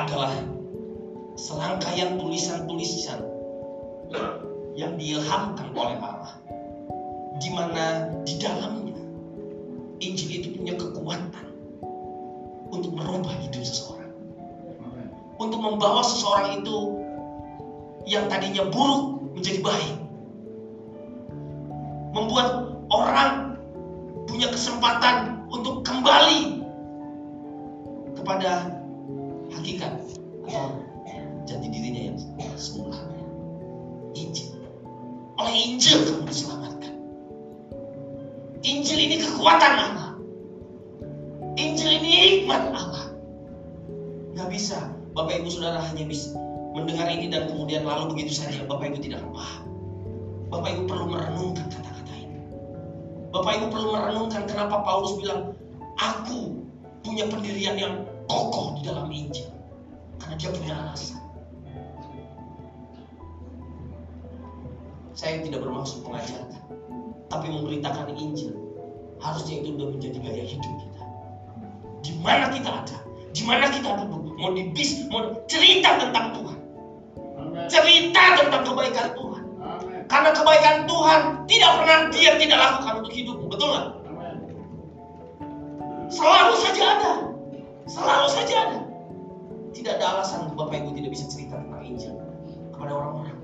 adalah 0.10 0.34
serangkaian 1.38 2.18
tulisan-tulisan 2.18 3.22
yang 4.74 4.98
diilhamkan 4.98 5.70
oleh 5.78 6.02
Allah. 6.02 6.34
Di 7.38 7.54
mana 7.54 8.10
di 8.26 8.42
dalamnya 8.42 8.98
Injil 10.02 10.42
itu 10.42 10.50
punya 10.58 10.74
kekuatan 10.82 11.48
untuk 12.74 12.98
merubah 12.98 13.30
hidup 13.38 13.62
seseorang. 13.62 14.10
Untuk 15.38 15.62
membawa 15.62 16.02
seseorang 16.02 16.66
itu 16.66 16.78
yang 18.10 18.26
tadinya 18.34 18.66
buruk 18.66 19.30
menjadi 19.38 19.62
baik. 19.62 19.96
Membuat 22.18 22.50
orang 22.90 23.62
punya 24.26 24.50
kesempatan 24.50 25.46
untuk 25.54 25.86
kembali 25.86 26.66
kepada 28.18 28.80
hakikat 29.54 29.94
atau 30.50 30.82
jati 31.46 31.68
dirinya 31.70 32.14
yang 32.14 32.18
semula. 32.58 32.98
Injil. 34.14 34.54
Oleh 35.38 35.56
Injil 35.56 35.98
kamu 36.06 36.24
diselamatkan. 36.28 36.94
Injil 38.66 39.00
ini 39.00 39.16
kekuatan 39.22 39.74
Allah. 39.78 40.12
Injil 41.56 41.90
ini 42.02 42.10
hikmat 42.10 42.74
Allah. 42.74 43.14
Gak 44.36 44.50
bisa 44.52 44.92
Bapak 45.14 45.42
Ibu 45.42 45.50
Saudara 45.52 45.84
hanya 45.84 46.06
bisa 46.06 46.38
mendengar 46.74 47.10
ini 47.10 47.28
dan 47.28 47.50
kemudian 47.50 47.84
lalu 47.84 48.14
begitu 48.16 48.40
saja 48.40 48.62
Bapak 48.66 48.94
Ibu 48.94 49.00
tidak 49.02 49.22
paham. 49.34 49.64
Bapak 50.50 50.70
Ibu 50.74 50.84
perlu 50.90 51.06
merenungkan 51.14 51.66
kata-kata 51.70 52.14
ini. 52.18 52.38
Bapak 53.30 53.52
Ibu 53.62 53.66
perlu 53.70 53.90
merenungkan 53.94 54.42
kenapa 54.50 54.82
Paulus 54.82 55.18
bilang, 55.22 55.54
aku 56.02 56.66
punya 57.06 57.30
pendirian 57.30 57.78
yang 57.78 58.09
kokoh 58.30 58.78
di 58.78 58.82
dalam 58.86 59.10
Injil 59.10 59.50
karena 60.22 60.36
dia 60.38 60.50
punya 60.54 60.74
alasan. 60.78 61.18
Saya 65.18 65.44
tidak 65.44 65.68
bermaksud 65.68 66.06
mengajarkan, 66.08 66.64
tapi 67.28 67.52
memberitakan 67.52 68.16
Injil 68.16 68.56
harusnya 69.20 69.60
itu 69.60 69.76
sudah 69.76 69.88
menjadi 69.92 70.18
gaya 70.24 70.44
hidup 70.48 70.74
kita. 70.80 71.04
Di 72.00 72.12
mana 72.24 72.48
kita 72.56 72.70
ada, 72.72 72.98
di 73.36 73.44
mana 73.44 73.68
kita 73.68 73.90
duduk, 74.00 74.40
mau 74.40 74.56
di 74.56 74.72
bis, 74.72 75.04
mau 75.12 75.36
cerita 75.52 76.00
tentang 76.00 76.40
Tuhan, 76.40 76.60
cerita 77.68 78.24
tentang 78.40 78.64
kebaikan 78.64 79.08
Tuhan. 79.12 79.44
Karena 80.08 80.30
kebaikan 80.32 80.78
Tuhan 80.88 81.22
tidak 81.52 81.72
pernah 81.84 82.00
dia 82.16 82.32
tidak 82.40 82.60
lakukan 82.64 82.94
untuk 83.04 83.14
hidupmu, 83.14 83.46
betul 83.52 83.68
nggak? 83.76 83.88
Selalu 86.10 86.54
saja 86.64 86.84
ada. 86.98 87.29
Selalu 87.90 88.28
saja 88.30 88.56
ada. 88.70 88.80
Tidak 89.74 89.98
ada 89.98 90.06
alasan 90.22 90.46
untuk 90.46 90.66
Bapak 90.66 90.86
Ibu 90.86 90.94
tidak 90.94 91.12
bisa 91.18 91.26
cerita 91.26 91.58
tentang 91.58 91.82
Injil 91.82 92.14
kepada 92.70 92.92
orang-orang. 92.94 93.39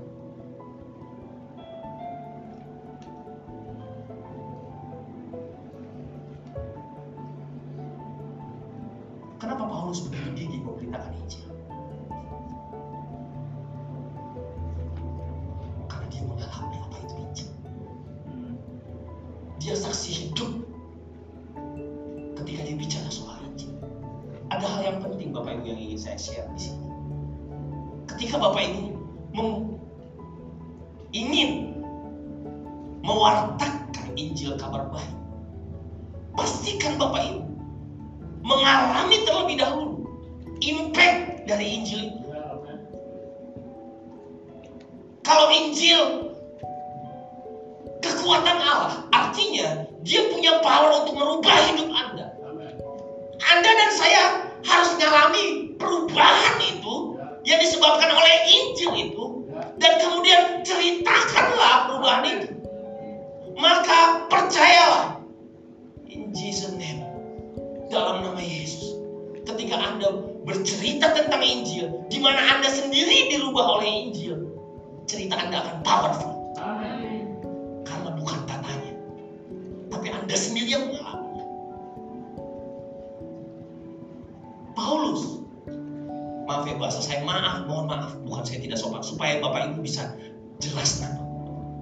pakai 86.66 86.82
bahasa 86.82 86.98
saya 86.98 87.22
maaf, 87.22 87.62
mohon 87.70 87.86
maaf, 87.86 88.18
bukan 88.26 88.42
saya 88.42 88.58
tidak 88.58 88.74
sopan 88.82 88.98
supaya 88.98 89.38
Bapak 89.38 89.70
Ibu 89.70 89.86
bisa 89.86 90.18
jelas 90.58 90.98
nama 90.98 91.22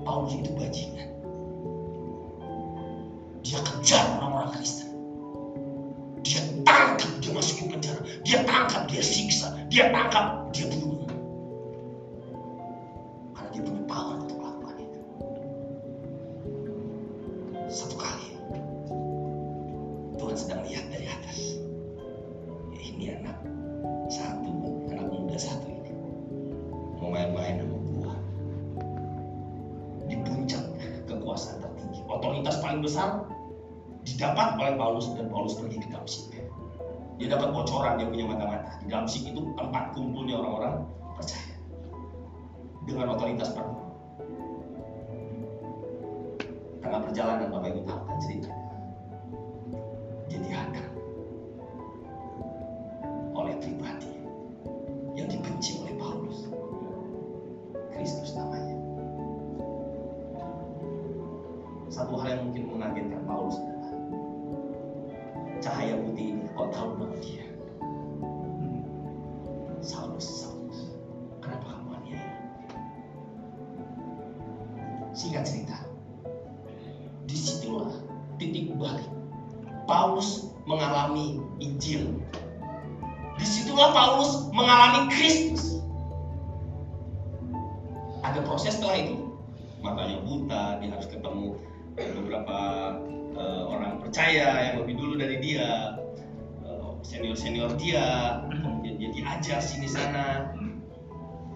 Paulus 0.05 0.37
itu 0.37 0.53
bajingan. 0.53 1.09
Dia 3.41 3.65
kejar 3.65 4.05
orang-orang 4.21 4.61
Kristen. 4.61 4.93
Dia 6.21 6.45
tangkap, 6.69 7.13
dia 7.25 7.33
masukin 7.33 7.73
penjara. 7.73 8.05
Dia 8.29 8.45
tangkap, 8.45 8.85
dia 8.93 9.01
siksa. 9.01 9.57
Dia 9.73 9.89
tangkap, 9.89 10.53
dia 10.53 10.69
bunuh. 10.69 11.04
pataditas 43.15 43.49
para 43.51 43.64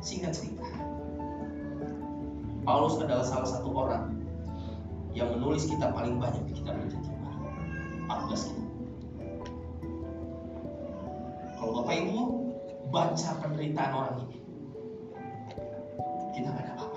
Singkat 0.09 0.33
cerita, 0.33 0.65
Paulus 2.65 2.97
adalah 2.97 3.29
salah 3.29 3.45
satu 3.45 3.69
orang 3.77 4.17
yang 5.13 5.37
menulis 5.37 5.69
kitab 5.69 5.93
paling 5.93 6.17
banyak 6.17 6.41
di 6.49 6.57
kitab 6.57 6.81
kita 6.81 6.97
14 8.09 8.49
kitab. 8.49 8.69
Kalau 11.61 11.85
Bapak 11.85 11.93
Ibu 11.93 12.19
baca 12.89 13.31
penderitaan 13.45 13.93
orang 13.93 14.15
ini, 14.25 14.41
kita 16.33 16.57
nggak 16.57 16.65
ada 16.65 16.73
apa 16.81 16.88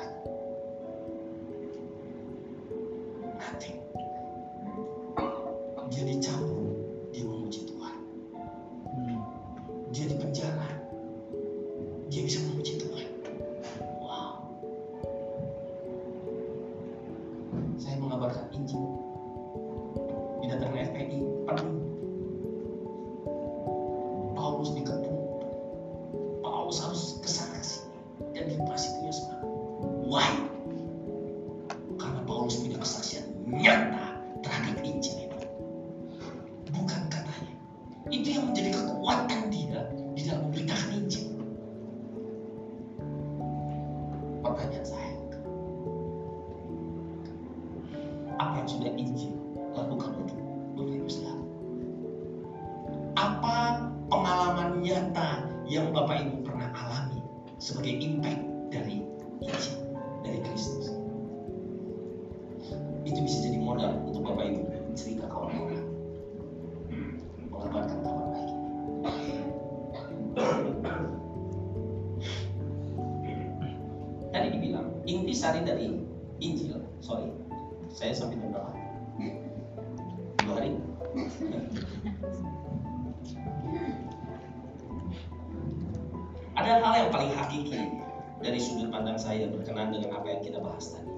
paling 87.12 87.32
hakiki 87.36 87.92
dari 88.40 88.58
sudut 88.58 88.90
pandang 88.90 89.20
saya 89.20 89.52
berkenan 89.52 89.92
dengan 89.92 90.16
apa 90.16 90.28
yang 90.32 90.42
kita 90.42 90.58
bahas 90.64 90.96
tadi. 90.96 91.12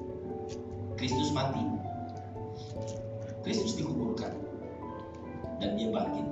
Kristus 0.98 1.30
mati, 1.32 1.62
Kristus 3.46 3.78
dikuburkan, 3.78 4.34
dan 5.62 5.78
dia 5.78 5.94
bangkit 5.94 6.26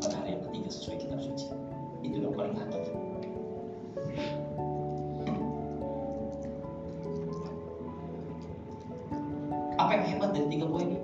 pada 0.00 0.14
hari 0.20 0.36
yang 0.36 0.42
ketiga 0.48 0.68
sesuai 0.72 0.96
kitab 0.98 1.20
suci. 1.20 1.46
Itu 2.02 2.24
yang 2.24 2.34
paling 2.34 2.56
hakiki. 2.56 2.92
Apa 9.76 9.90
yang 9.98 10.04
hebat 10.08 10.30
dari 10.32 10.46
tiga 10.48 10.66
poin 10.68 10.88
ini? 10.88 11.00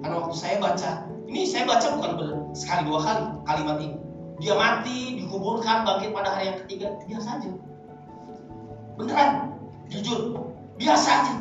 Karena 0.00 0.16
waktu 0.20 0.36
saya 0.36 0.56
baca, 0.58 0.90
ini 1.28 1.44
saya 1.48 1.64
baca 1.68 1.86
bukan 1.96 2.10
sekali 2.56 2.82
dua 2.88 3.00
kali 3.04 3.24
kalimat 3.46 3.76
ini. 3.84 3.99
Dia 4.40 4.56
mati, 4.56 5.20
dikuburkan, 5.20 5.84
bangkit 5.84 6.16
pada 6.16 6.32
hari 6.32 6.48
yang 6.48 6.58
ketiga, 6.64 6.88
biasa 7.04 7.28
aja. 7.36 7.50
Beneran, 8.96 9.32
jujur, 9.92 10.48
biasa 10.80 11.08
aja. 11.12 11.34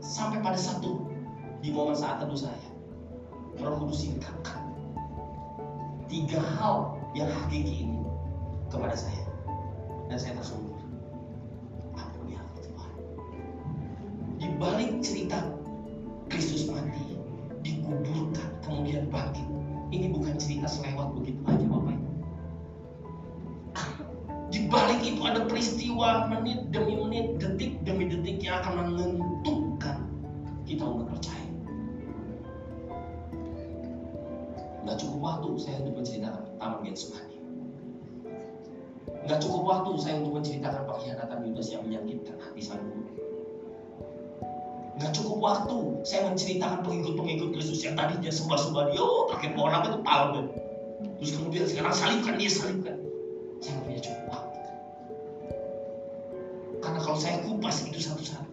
Sampai 0.00 0.40
pada 0.40 0.56
satu 0.56 1.04
di 1.60 1.68
momen 1.68 1.92
saat 1.92 2.24
teduh 2.24 2.36
saya, 2.36 2.68
Roh 3.60 3.76
Kudus 3.84 4.04
singkapkan 4.04 4.64
tiga 6.08 6.40
hal 6.60 7.00
yang 7.16 7.28
hakiki 7.28 7.88
ini 7.88 8.00
kepada 8.68 8.96
saya, 8.96 9.24
dan 10.08 10.16
saya 10.20 10.36
tersungkur. 10.40 10.80
Ampuni 11.96 12.36
aku 12.36 12.68
Tuhan. 12.68 12.92
Di 14.40 14.48
balik 14.60 15.00
cerita 15.00 15.40
Kristus 16.28 16.68
mati, 16.68 17.20
dikuburkan, 17.64 18.48
kemudian 18.64 19.08
bangkit. 19.12 19.44
Ini 19.94 20.10
bukan 20.10 20.34
cerita 20.36 20.66
selewat 20.66 21.14
begitu 21.16 21.40
aja. 21.46 21.73
Di 24.54 24.70
balik 24.70 25.02
itu 25.02 25.18
ada 25.26 25.42
peristiwa 25.50 26.30
menit 26.30 26.70
demi 26.70 26.94
menit, 26.94 27.42
detik 27.42 27.82
demi 27.82 28.06
detik 28.06 28.38
yang 28.38 28.62
akan 28.62 28.94
menentukan 28.94 29.98
kita 30.62 30.86
untuk 30.86 31.10
percaya. 31.10 31.50
Nggak 34.86 34.96
cukup 35.02 35.18
waktu 35.26 35.48
saya 35.58 35.76
untuk 35.82 35.94
menceritakan 35.98 36.42
Taman 36.62 36.80
Getsemani. 36.86 37.36
Nggak 39.26 39.38
cukup 39.42 39.62
waktu 39.66 39.90
saya 39.98 40.14
untuk 40.22 40.32
menceritakan 40.38 40.82
pengkhianatan 40.86 41.38
Yudas 41.50 41.68
yang 41.74 41.82
menyakitkan 41.82 42.36
hati 42.38 42.62
sang 42.62 42.78
guru. 42.78 43.14
Cukup 45.14 45.38
waktu 45.40 45.78
saya 46.04 46.28
menceritakan 46.28 46.84
pengikut-pengikut 46.84 47.48
Kristus 47.56 47.80
yang 47.86 47.96
tadinya 47.96 48.28
sembah-sembah 48.28 48.84
dia, 48.92 49.00
oh 49.00 49.30
pakai 49.30 49.56
apa 49.56 49.86
itu 49.88 50.00
palem. 50.04 50.46
Terus 51.16 51.30
kemudian 51.38 51.64
sekarang 51.70 51.94
salibkan 51.96 52.34
dia 52.36 52.50
salibkan. 52.50 52.96
Saya 53.62 53.72
nggak 53.72 53.84
punya 53.88 54.00
cukup 54.04 54.22
waktu. 54.28 54.43
Kalau 57.04 57.20
saya 57.20 57.36
kupas 57.44 57.84
itu 57.84 58.00
satu-satu. 58.00 58.48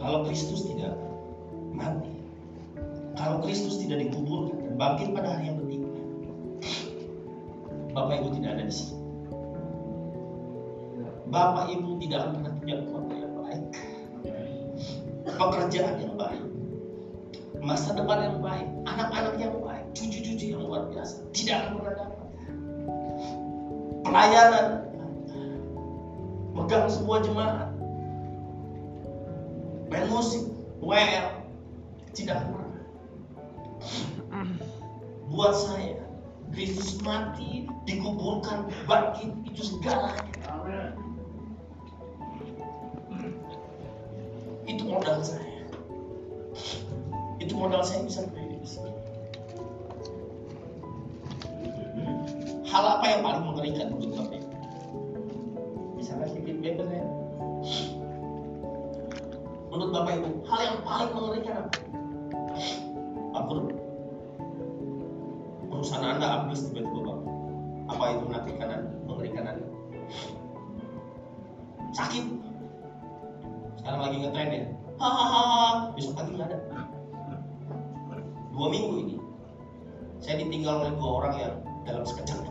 Kalau 0.00 0.26
Kristus 0.26 0.64
tidak 0.68 0.96
mati, 1.80 2.12
kalau 3.16 3.40
Kristus 3.40 3.80
tidak 3.80 4.04
dikuburkan 4.04 4.60
dan 4.60 4.74
bangkit 4.76 5.08
pada 5.16 5.28
hari 5.32 5.48
yang 5.48 5.58
ketiga, 5.64 5.88
Bapak 7.90 8.14
Ibu 8.20 8.28
tidak 8.38 8.50
ada 8.54 8.64
di 8.68 8.74
sini. 8.74 8.96
Bapak 11.30 11.64
Ibu 11.72 11.88
tidak 12.04 12.18
akan 12.20 12.30
pernah 12.36 12.52
punya 12.58 12.76
keluarga 12.84 13.14
yang 13.16 13.34
baik, 13.38 13.62
pekerjaan 15.24 15.94
yang 16.02 16.14
baik, 16.18 16.42
masa 17.64 17.88
depan 17.96 18.18
yang 18.28 18.38
baik, 18.44 18.66
anak-anak 18.86 19.34
yang 19.40 19.54
baik, 19.62 19.84
cucu-cucu 19.96 20.44
yang 20.52 20.62
luar 20.62 20.90
biasa, 20.90 21.24
tidak 21.32 21.56
akan 21.64 21.72
pernah 21.80 21.94
dapat. 21.96 22.28
Pelayanan, 24.00 24.66
pegang 26.56 26.86
sebuah 26.90 27.18
jemaat, 27.22 27.68
main 29.90 30.06
musik, 30.10 30.50
well, 30.82 31.39
tidak 32.14 32.42
akan 32.42 32.50
pernah. 32.54 32.82
Buat 35.30 35.54
saya, 35.54 36.02
Kristus 36.50 36.98
mati, 37.06 37.70
dikuburkan, 37.86 38.66
bangkit, 38.90 39.30
itu 39.46 39.62
segalanya. 39.62 40.26
Itu 44.66 44.82
modal 44.86 45.22
saya. 45.22 45.62
Itu 47.38 47.54
modal 47.54 47.82
saya 47.86 48.06
bisa 48.06 48.26
berdiri 48.26 48.58
di 48.58 48.68
sini. 48.68 48.92
Hal 52.70 52.84
apa 52.86 53.04
yang 53.06 53.20
paling 53.26 53.44
mengerikan 53.50 53.86
menurut? 53.98 54.30
Bisa 55.98 56.14
kasih 56.22 56.42
feedback 56.46 56.78
ke 56.78 56.84
saya? 56.86 57.06
Menurut 59.70 59.90
Bapak 59.94 60.12
Ibu, 60.18 60.30
hal 60.46 60.60
yang 60.66 60.78
paling 60.86 61.10
mengerikan 61.14 61.54
apa? 61.66 61.89
Pak 63.50 63.58
Pur, 63.66 63.74
perusahaan 65.74 66.06
Anda 66.06 66.26
habis 66.46 66.70
tiba-tiba 66.70 67.02
Pak. 67.02 67.18
Apa 67.90 68.02
itu 68.14 68.22
menakutkan 68.30 68.68
Anda? 68.70 68.94
Mengerikan 69.10 69.44
Anda? 69.50 69.66
Sakit? 71.90 72.30
Sekarang 73.82 74.00
lagi 74.06 74.16
ngetren 74.22 74.54
ya? 74.54 74.62
Hahaha, 75.02 75.90
besok 75.98 76.14
pagi 76.14 76.38
nggak 76.38 76.46
ada. 76.46 76.58
Dua 78.54 78.66
minggu 78.70 78.94
ini, 79.02 79.16
saya 80.22 80.38
ditinggal 80.46 80.86
oleh 80.86 80.94
dua 80.94 81.10
orang 81.18 81.34
yang 81.34 81.54
dalam 81.82 82.06
sekejap. 82.06 82.46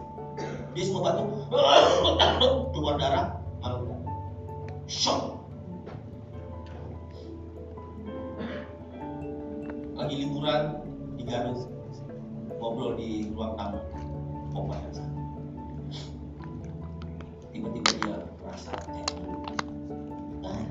Dia 0.76 0.84
semua 0.84 1.16
batuk, 1.16 1.28
keluar 2.76 3.00
darah, 3.00 3.40
lalu 3.64 3.96
shock. 4.92 5.39
Garut, 11.40 11.72
ngobrol 12.60 13.00
di 13.00 13.32
ruang 13.32 13.56
tamu, 13.56 13.80
opa 14.52 14.76
yang 14.76 14.92
sana. 14.92 15.16
Tiba-tiba 17.56 17.90
dia 17.96 18.16
merasa 18.44 18.76
gitu. 18.92 19.24
Nah, 20.44 20.68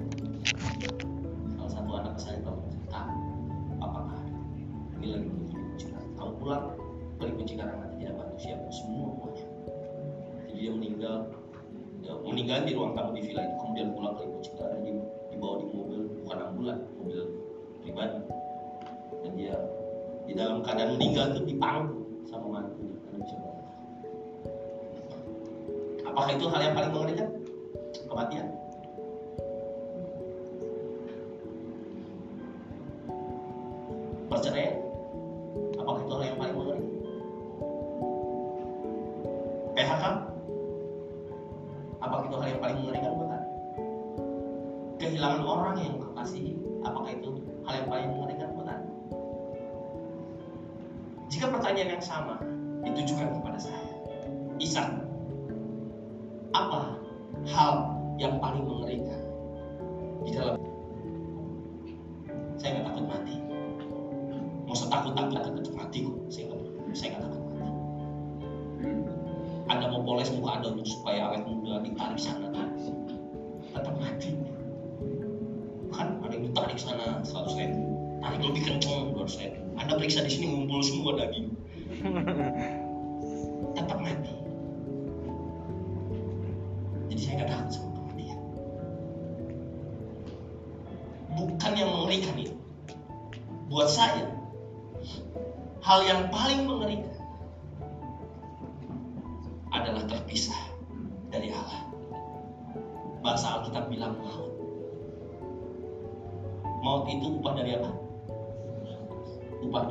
salah 1.57 1.73
satu 1.73 1.91
anak 1.97 2.21
saya 2.21 2.45
tahu 2.45 2.61
cerita 2.69 3.01
apakah 3.81 4.21
ini 5.01 5.17
lagi 5.17 5.29
menuju 5.33 5.57
Cikarang 5.81 6.13
tahu 6.21 6.31
pulang 6.37 6.77
balik 7.17 7.35
ke 7.41 7.45
Cikarang 7.49 7.81
nanti 7.81 8.05
tidak 8.05 8.15
bantu 8.21 8.37
siapa? 8.37 8.69
Semua 8.69 9.09
semuanya 9.09 9.45
jadi 10.53 10.59
dia 10.61 10.71
meninggal 10.77 11.17
ya, 12.05 12.13
meninggal 12.29 12.59
di 12.69 12.73
ruang 12.77 12.93
tamu 12.93 13.17
di 13.17 13.25
villa 13.25 13.41
itu. 13.41 13.57
Kemudian 13.57 13.89
pulang 13.97 14.21
Ibu 14.21 14.37
Cikarang 14.45 14.85
di, 14.85 14.93
dibawa 15.33 15.65
di 15.65 15.67
mobil 15.73 16.01
bukan 16.29 16.39
ambulan 16.45 16.79
mobil 17.01 17.21
pribadi. 17.81 18.21
Dan 19.25 19.33
dia 19.33 19.57
di 20.29 20.37
dalam 20.37 20.61
keadaan 20.61 21.01
meninggal 21.01 21.33
itu 21.33 21.57
dipangku 21.57 22.05
sama 22.29 22.61
mantunya 22.61 23.01
karena 23.01 23.19
bisa 23.25 23.37
apakah 26.05 26.31
itu 26.37 26.45
hal 26.53 26.61
yang 26.61 26.75
paling 26.77 26.93
mengerikan? 26.93 27.29
Kematian 28.05 28.47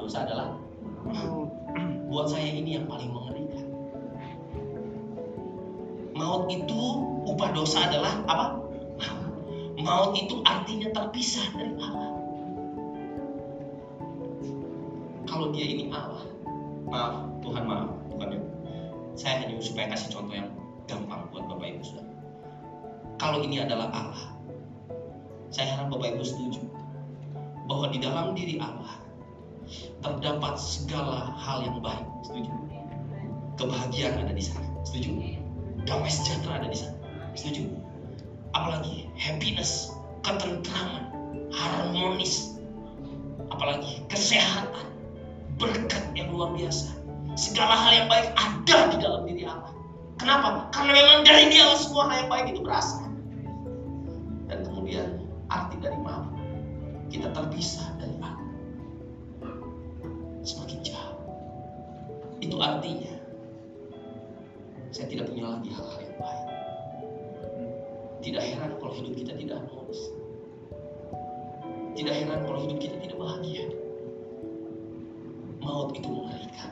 dosa 0.08 0.24
adalah. 0.24 0.56
Buat 2.08 2.32
saya 2.32 2.48
ini 2.56 2.80
yang 2.80 2.88
paling 2.88 3.12
mengerikan. 3.12 3.68
Maut 6.16 6.48
itu 6.48 6.80
upah 7.28 7.52
dosa 7.52 7.92
adalah 7.92 8.24
apa? 8.24 8.46
Maut. 9.84 10.16
Itu 10.16 10.40
artinya 10.48 10.96
terpisah 10.96 11.44
dari 11.60 11.76
Allah. 11.76 12.08
Kalau 15.28 15.52
dia 15.52 15.68
ini 15.68 15.92
Allah, 15.92 16.24
maaf, 16.88 17.28
Tuhan 17.44 17.68
maaf, 17.68 17.92
bukan 18.08 18.40
ya. 18.40 18.42
Saya 19.20 19.44
hanya 19.44 19.60
supaya 19.60 19.92
kasih 19.92 20.16
contoh 20.16 20.34
yang 20.34 20.50
gampang 20.88 21.28
buat 21.36 21.46
Bapak 21.52 21.68
Ibu 21.78 21.84
Saudara. 21.84 22.16
Kalau 23.20 23.44
ini 23.44 23.60
adalah 23.60 23.92
Allah, 23.92 24.32
saya 25.52 25.76
harap 25.78 25.92
Bapak 25.92 26.16
Ibu 26.16 26.24
setuju 26.24 26.64
bahwa 27.68 27.92
di 27.92 28.00
dalam 28.00 28.32
diri 28.34 28.56
Allah 28.58 29.07
terdapat 30.02 30.56
segala 30.60 31.34
hal 31.36 31.64
yang 31.66 31.78
baik. 31.82 32.06
Setuju? 32.26 32.52
Kebahagiaan 33.58 34.26
ada 34.28 34.34
di 34.34 34.44
sana. 34.44 34.68
Setuju? 34.86 35.10
Damai 35.88 36.12
sejahtera 36.12 36.62
ada 36.62 36.68
di 36.70 36.78
sana. 36.78 36.98
Setuju? 37.34 37.70
Apalagi 38.54 39.10
happiness, 39.18 39.94
ketentraman, 40.24 41.12
harmonis, 41.52 42.58
apalagi 43.54 44.04
kesehatan, 44.12 44.88
berkat 45.58 46.04
yang 46.14 46.30
luar 46.34 46.54
biasa. 46.54 46.94
Segala 47.38 47.74
hal 47.78 47.92
yang 47.94 48.08
baik 48.10 48.28
ada 48.34 48.78
di 48.94 48.98
dalam 48.98 49.22
diri 49.30 49.46
Allah. 49.46 49.74
Kenapa? 50.18 50.74
Karena 50.74 50.92
memang 50.98 51.20
dari 51.22 51.54
dia 51.54 51.70
semua 51.78 52.10
hal 52.10 52.26
yang 52.26 52.30
baik 52.34 52.46
itu 52.58 52.62
berasal. 52.66 53.06
Dan 54.50 54.66
kemudian 54.66 55.22
arti 55.54 55.78
dari 55.78 55.98
maaf, 56.02 56.26
kita 57.14 57.30
terpisah 57.36 57.97
Itu 62.48 62.64
artinya 62.64 63.12
saya 64.96 65.12
tidak 65.12 65.28
punya 65.28 65.52
lagi 65.52 65.68
hal-hal 65.68 66.00
yang 66.00 66.16
baik. 66.16 66.48
Tidak 68.24 68.40
heran 68.40 68.72
kalau 68.80 68.94
hidup 68.96 69.14
kita 69.20 69.36
tidak 69.36 69.60
harmonis. 69.68 70.02
Tidak 71.92 72.14
heran 72.16 72.40
kalau 72.48 72.60
hidup 72.64 72.80
kita 72.80 72.96
tidak 73.04 73.18
bahagia. 73.20 73.68
Maut 75.60 75.92
itu 75.92 76.08
mengerikan. 76.08 76.72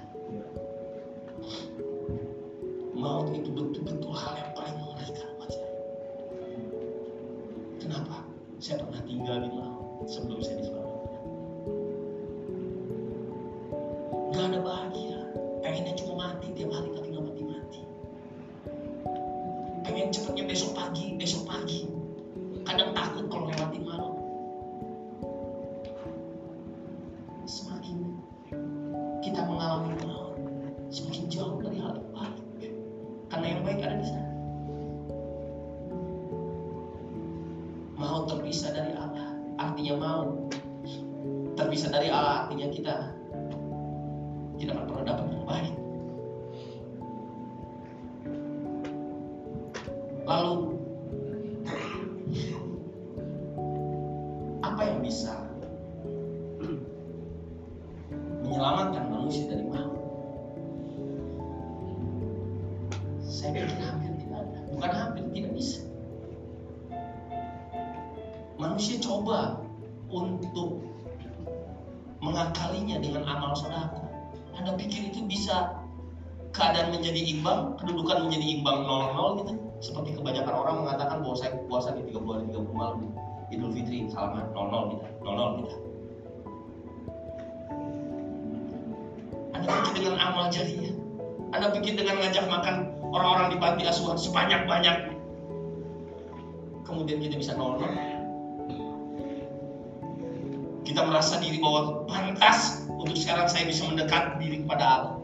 Maut 2.96 3.28
itu 3.36 3.50
betul-betul 3.52 4.16
hal 4.16 4.34
yang 4.40 4.52
paling 4.56 4.76
mengerikan 4.80 5.28
buat 5.36 5.50
saya. 5.52 5.72
Kenapa? 7.84 8.24
Saya 8.64 8.80
pernah 8.80 9.02
tinggal 9.04 9.38
di 9.44 9.52
laut 9.52 10.08
sebelum 10.08 10.40
saya 10.40 10.56
diselamatkan. 10.64 11.24
Gak 14.32 14.46
ada 14.56 14.60
bahagia. 14.64 15.05
Pengennya 15.76 16.00
cuma 16.00 16.16
mati 16.32 16.56
tiap 16.56 16.72
hari 16.72 16.88
tapi 16.96 17.12
gak 17.12 17.26
mati-mati. 17.28 17.82
Pengen 19.84 20.08
cepetnya 20.08 20.48
besok 20.48 20.72
pagi, 20.72 21.20
besok 21.20 21.44
pagi. 21.44 21.85
Lalu 50.26 50.54
apa 54.66 54.82
yang 54.82 55.00
bisa 55.06 55.46
menyelamatkan 58.42 59.06
manusia 59.14 59.46
dari 59.46 59.66
maut? 59.70 60.02
Saya 63.22 63.54
pikir 63.54 63.78
hampir 63.86 64.12
tidak 64.26 64.38
ada. 64.42 64.60
Bukan 64.74 64.92
hampir, 64.98 65.24
tidak 65.30 65.52
bisa. 65.54 65.86
Manusia 68.58 68.98
coba 68.98 69.62
untuk 70.10 70.82
mengakalinya 72.26 72.98
dengan 72.98 73.30
amal 73.30 73.54
sodako. 73.54 74.02
Anda 74.58 74.74
pikir 74.74 75.14
itu 75.14 75.22
bisa 75.30 75.78
keadaan 76.56 76.96
menjadi 76.96 77.22
imbang, 77.30 77.78
kedudukan 77.78 78.26
menjadi 78.26 78.46
imbang 78.58 78.88
0-0 78.88 79.44
gitu? 79.44 79.65
Seperti 79.84 80.16
kebanyakan 80.16 80.56
orang 80.56 80.76
mengatakan 80.86 81.20
bahwa 81.22 81.36
saya 81.36 81.52
puasa 81.68 81.92
di 81.96 82.08
30 82.10 82.32
hari 82.32 82.46
30 82.52 82.72
malam 82.72 83.12
Idul 83.54 83.72
Fitri, 83.76 84.10
salaman 84.10 84.50
0-0 84.56 84.92
kita, 84.98 85.08
0-0 85.22 85.60
kita. 85.62 85.76
Anda 89.54 89.72
pikir 89.86 90.02
dengan 90.02 90.20
amal 90.22 90.46
jariah? 90.50 90.94
Anda 91.54 91.68
pikir 91.72 91.94
dengan 91.96 92.16
ngajak 92.20 92.46
makan 92.50 92.76
orang-orang 93.14 93.48
di 93.54 93.58
panti 93.62 93.84
asuhan 93.88 94.18
sebanyak-banyak 94.18 95.16
kemudian 96.86 97.20
kita 97.20 97.36
bisa 97.38 97.54
0-0? 97.58 97.82
Kita 100.86 101.02
merasa 101.02 101.42
diri 101.42 101.58
bahwa 101.58 102.06
pantas 102.06 102.86
untuk 102.94 103.18
sekarang 103.18 103.50
saya 103.50 103.66
bisa 103.66 103.90
mendekat 103.90 104.38
diri 104.38 104.62
kepada 104.62 104.86
Allah. 104.86 105.15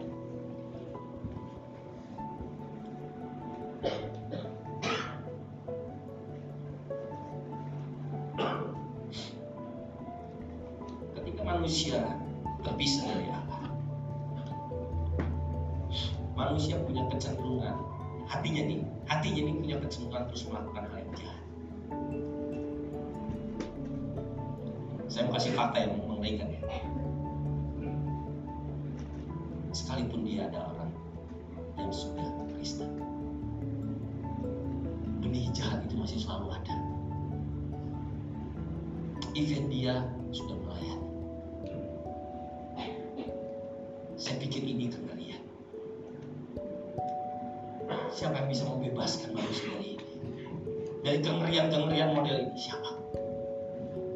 Dari 51.22 51.30
kengerian-kengerian 51.30 52.18
model 52.18 52.50
ini 52.50 52.58
siapa? 52.58 52.98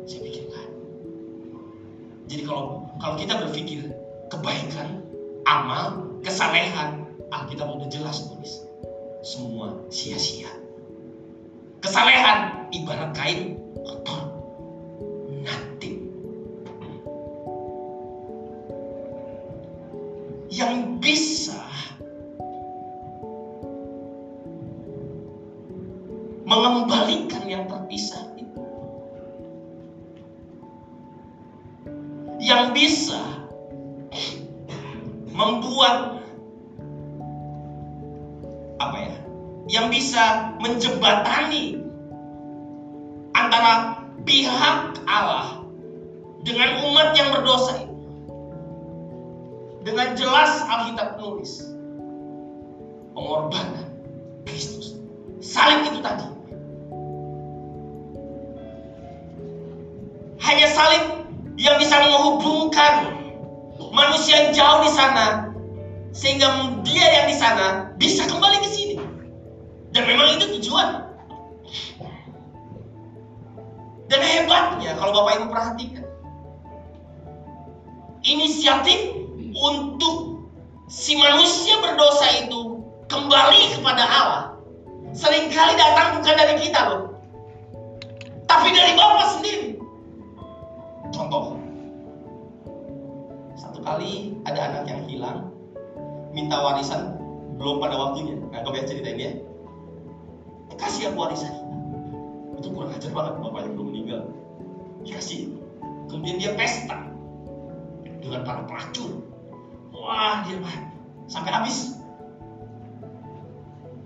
Saya 0.10 0.26
pikir 0.26 0.50
nggak 0.50 0.58
ada. 0.58 0.78
Jadi 2.26 2.42
kalau 2.50 2.90
kalau 2.98 3.16
kita 3.22 3.34
berpikir 3.46 3.94
kebaikan, 4.34 5.06
amal, 5.46 6.02
kesalehan, 6.26 7.06
Alkitab 7.30 7.70
udah 7.78 7.86
jelas 7.94 8.26
tulis. 8.26 8.66
Semua 9.22 9.86
sia-sia. 9.94 10.50
Kesalehan 11.86 12.74
ibarat 12.74 13.14
kain 13.14 13.62
kotor. 13.86 14.35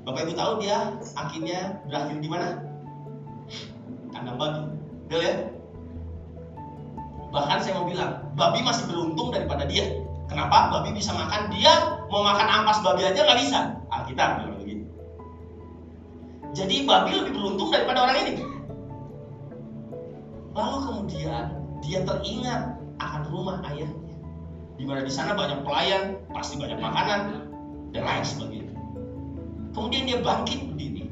Bapak 0.09 0.25
Ibu 0.25 0.33
tahu 0.33 0.53
dia 0.65 0.77
akhirnya 1.13 1.59
berakhir 1.85 2.17
di 2.17 2.25
mana? 2.25 2.65
Kandang 4.09 4.41
babi. 4.41 4.61
Betul 5.05 5.21
ya? 5.21 5.33
Bahkan 7.29 7.57
saya 7.61 7.77
mau 7.77 7.85
bilang, 7.85 8.25
babi 8.33 8.65
masih 8.65 8.89
beruntung 8.89 9.29
daripada 9.29 9.69
dia. 9.69 9.85
Kenapa? 10.25 10.73
Babi 10.73 10.97
bisa 10.97 11.13
makan, 11.13 11.53
dia 11.53 12.01
mau 12.09 12.25
makan 12.25 12.41
ampas 12.49 12.81
babi 12.81 13.05
aja 13.05 13.21
nggak 13.21 13.37
bisa. 13.37 13.59
Alkitab 13.93 14.41
bilang 14.41 14.57
begitu. 14.57 14.85
Jadi 16.57 16.89
babi 16.89 17.13
lebih 17.13 17.33
beruntung 17.37 17.69
daripada 17.69 18.09
orang 18.09 18.17
ini. 18.25 18.33
Lalu 20.57 20.77
kemudian 20.89 21.53
dia 21.85 22.01
teringat 22.01 22.81
akan 22.97 23.21
rumah 23.29 23.61
ayahnya. 23.69 24.17
Di 24.73 24.89
mana 24.89 25.05
di 25.05 25.13
sana 25.13 25.37
banyak 25.37 25.61
pelayan, 25.61 26.17
pasti 26.33 26.57
banyak 26.57 26.81
makanan 26.81 27.45
dan 27.93 28.01
lain 28.01 28.25
sebagainya. 28.25 28.58
Kemudian 29.73 30.03
dia 30.09 30.17
bangkit 30.21 30.59
berdiri. 30.73 31.05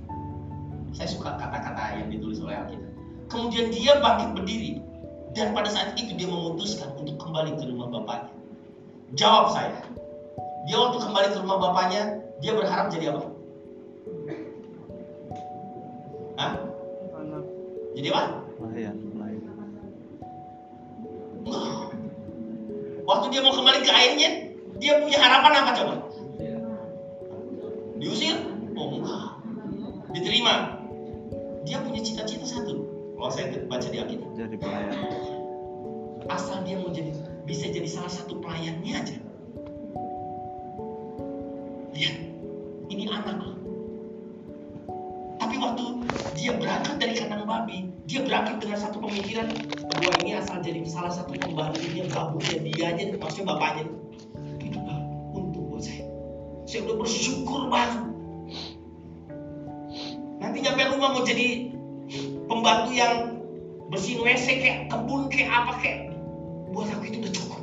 Saya 0.96 1.08
suka 1.14 1.38
kata-kata 1.38 2.02
yang 2.02 2.10
ditulis 2.10 2.42
oleh 2.42 2.58
Alkitab. 2.58 2.92
Kemudian 3.28 3.70
dia 3.70 4.00
bangkit 4.00 4.30
berdiri 4.34 4.72
dan 5.38 5.54
pada 5.54 5.70
saat 5.70 5.94
itu 6.00 6.18
dia 6.18 6.26
memutuskan 6.26 6.96
untuk 6.98 7.20
kembali 7.22 7.54
ke 7.60 7.64
rumah 7.70 7.94
bapaknya. 7.94 8.34
Jawab 9.14 9.54
saya. 9.54 9.86
Dia 10.66 10.76
waktu 10.80 10.98
kembali 11.00 11.28
ke 11.32 11.38
rumah 11.44 11.58
bapaknya, 11.62 12.24
dia 12.42 12.52
berharap 12.58 12.90
jadi 12.90 13.14
apa? 13.14 13.24
Hah? 16.42 16.52
Jadi 17.94 18.08
apa? 18.10 18.24
Waktu 23.08 23.26
dia 23.32 23.40
mau 23.40 23.56
kembali 23.56 23.80
ke 23.88 23.92
ayahnya, 23.92 24.30
dia 24.84 25.00
punya 25.00 25.18
harapan 25.22 25.54
apa 25.64 25.72
coba? 25.80 25.96
Diusir? 27.98 28.47
Diterima. 30.16 30.80
Dia 31.68 31.84
punya 31.84 32.00
cita-cita 32.00 32.48
satu. 32.48 32.88
Kalau 33.18 33.32
saya 33.34 33.60
baca 33.66 33.88
di 33.90 33.98
Alkitab, 33.98 34.30
Jadi 34.38 34.56
pelayan. 34.62 34.94
asal 36.28 36.60
dia 36.68 36.76
mau 36.76 36.92
jadi 36.92 37.12
bisa 37.48 37.72
jadi 37.72 37.88
salah 37.88 38.12
satu 38.12 38.40
pelayannya 38.44 38.94
aja. 38.94 39.18
Lihat, 41.96 42.18
ini 42.92 43.04
anak 43.10 43.42
loh. 43.42 43.58
Tapi 45.40 45.56
waktu 45.58 45.84
dia 46.36 46.52
berangkat 46.60 46.96
dari 47.00 47.14
kandang 47.16 47.48
babi, 47.48 47.90
dia 48.06 48.22
berangkat 48.28 48.60
dengan 48.60 48.78
satu 48.80 49.00
pemikiran 49.00 49.48
bahwa 49.88 50.12
ini 50.22 50.32
asal 50.36 50.60
jadi 50.60 50.84
salah 50.84 51.12
satu 51.16 51.32
pembantunya 51.40 52.06
babunya 52.12 52.58
dia 52.64 52.86
aja, 52.92 53.04
maksudnya 53.18 53.56
bapaknya. 53.56 53.86
Itu 54.62 54.80
untung 55.32 55.72
buat 55.72 55.84
saya. 55.84 56.06
Saya 56.68 56.86
udah 56.92 56.96
bersyukur 57.02 57.72
banget. 57.72 58.07
Nanti 60.58 60.74
nyampe 60.74 60.90
rumah 60.90 61.14
mau 61.14 61.22
jadi 61.22 61.70
pembantu 62.50 62.90
yang 62.90 63.46
bersihin 63.94 64.26
WC 64.26 64.58
kayak 64.58 64.80
kebun 64.90 65.30
kayak 65.30 65.54
apa 65.54 65.78
kayak 65.78 66.10
buat 66.74 66.90
aku 66.98 67.14
itu 67.14 67.22
udah 67.22 67.30
cukup. 67.30 67.62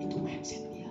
Itu 0.00 0.16
mindset 0.16 0.64
dia. 0.72 0.88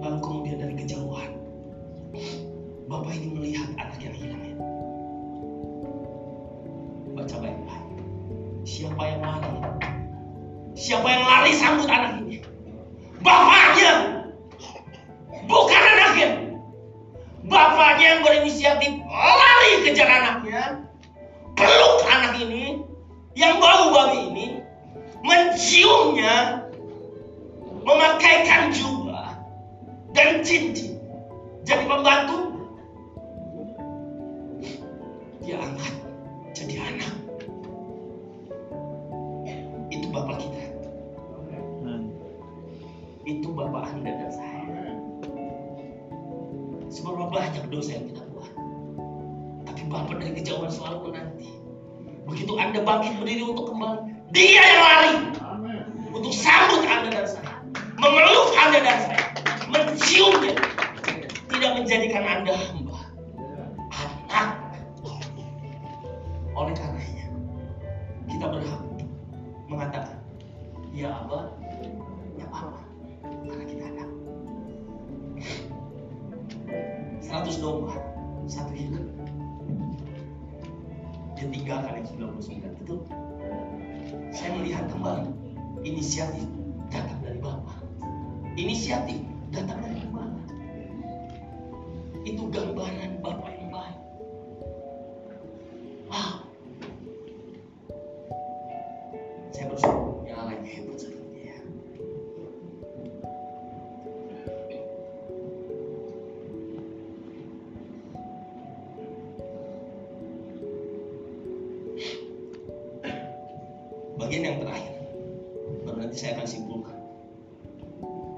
Lalu 0.00 0.16
kemudian 0.24 0.64
dari 0.64 0.74
kejauhan, 0.80 1.44
Bapak 2.88 3.12
ini 3.12 3.28
melihat 3.36 3.68
anak 3.76 4.00
yang 4.00 4.16
hilang 4.16 4.42
itu. 4.48 4.64
Baca 7.20 7.36
baik-baik. 7.36 8.00
Siapa 8.64 9.02
yang 9.04 9.20
lari? 9.20 9.52
Siapa 10.72 11.04
yang 11.04 11.24
lari 11.28 11.52
sambut 11.52 11.84
anak 11.92 12.24
ini? 12.24 12.25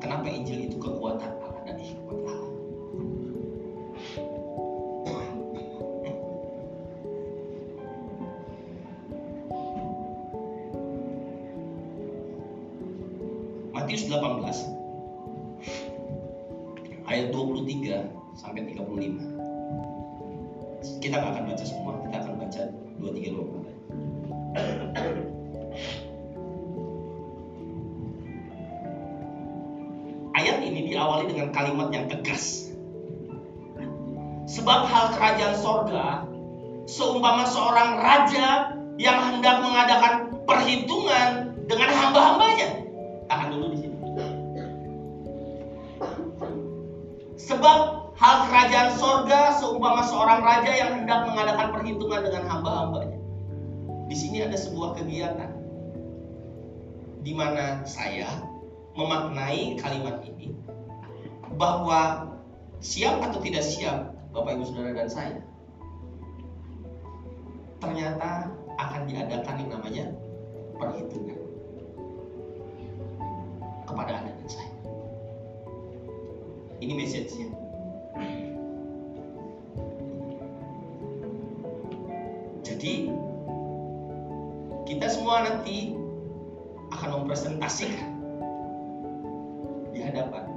Kenapa 0.09 0.33
Injil 0.33 0.73
itu 0.73 0.81
kekuatan 0.81 1.18
yang 31.93 32.07
tegas. 32.11 32.73
Sebab 34.49 34.89
hal 34.89 35.13
kerajaan 35.13 35.57
sorga 35.61 36.25
seumpama 36.89 37.45
seorang 37.45 38.01
raja 38.01 38.73
yang 38.97 39.21
hendak 39.29 39.61
mengadakan 39.61 40.41
perhitungan 40.49 41.53
dengan 41.69 41.91
hamba-hambanya. 41.93 42.69
Tahan 43.29 43.49
dulu 43.53 43.67
di 43.77 43.79
sini. 43.85 43.97
Sebab 47.37 47.79
hal 48.17 48.37
kerajaan 48.49 48.91
sorga 48.97 49.53
seumpama 49.61 50.03
seorang 50.09 50.41
raja 50.41 50.73
yang 50.73 50.91
hendak 51.05 51.29
mengadakan 51.29 51.69
perhitungan 51.77 52.21
dengan 52.25 52.45
hamba-hambanya. 52.49 53.19
Di 54.09 54.17
sini 54.17 54.41
ada 54.41 54.57
sebuah 54.57 54.97
kegiatan 54.97 55.53
di 57.21 57.37
mana 57.37 57.85
saya 57.85 58.25
memaknai 58.97 59.77
kalimat 59.77 60.25
ini 60.25 60.57
bahwa 61.59 62.31
siap 62.79 63.19
atau 63.19 63.43
tidak 63.43 63.67
siap 63.67 64.15
Bapak 64.31 64.55
Ibu 64.55 64.65
Saudara 64.71 64.95
dan 64.95 65.11
saya 65.11 65.39
ternyata 67.83 68.55
akan 68.79 69.03
diadakan 69.11 69.55
yang 69.59 69.71
namanya 69.75 70.05
perhitungan 70.79 71.39
kepada 73.91 74.23
Anda 74.23 74.33
dan 74.39 74.49
saya. 74.49 74.73
Ini 76.79 76.93
message-nya. 76.95 77.49
Jadi 82.63 83.11
kita 84.87 85.07
semua 85.11 85.43
nanti 85.43 85.99
akan 86.95 87.23
mempresentasikan 87.23 88.11
di 89.91 89.99
hadapan 90.07 90.48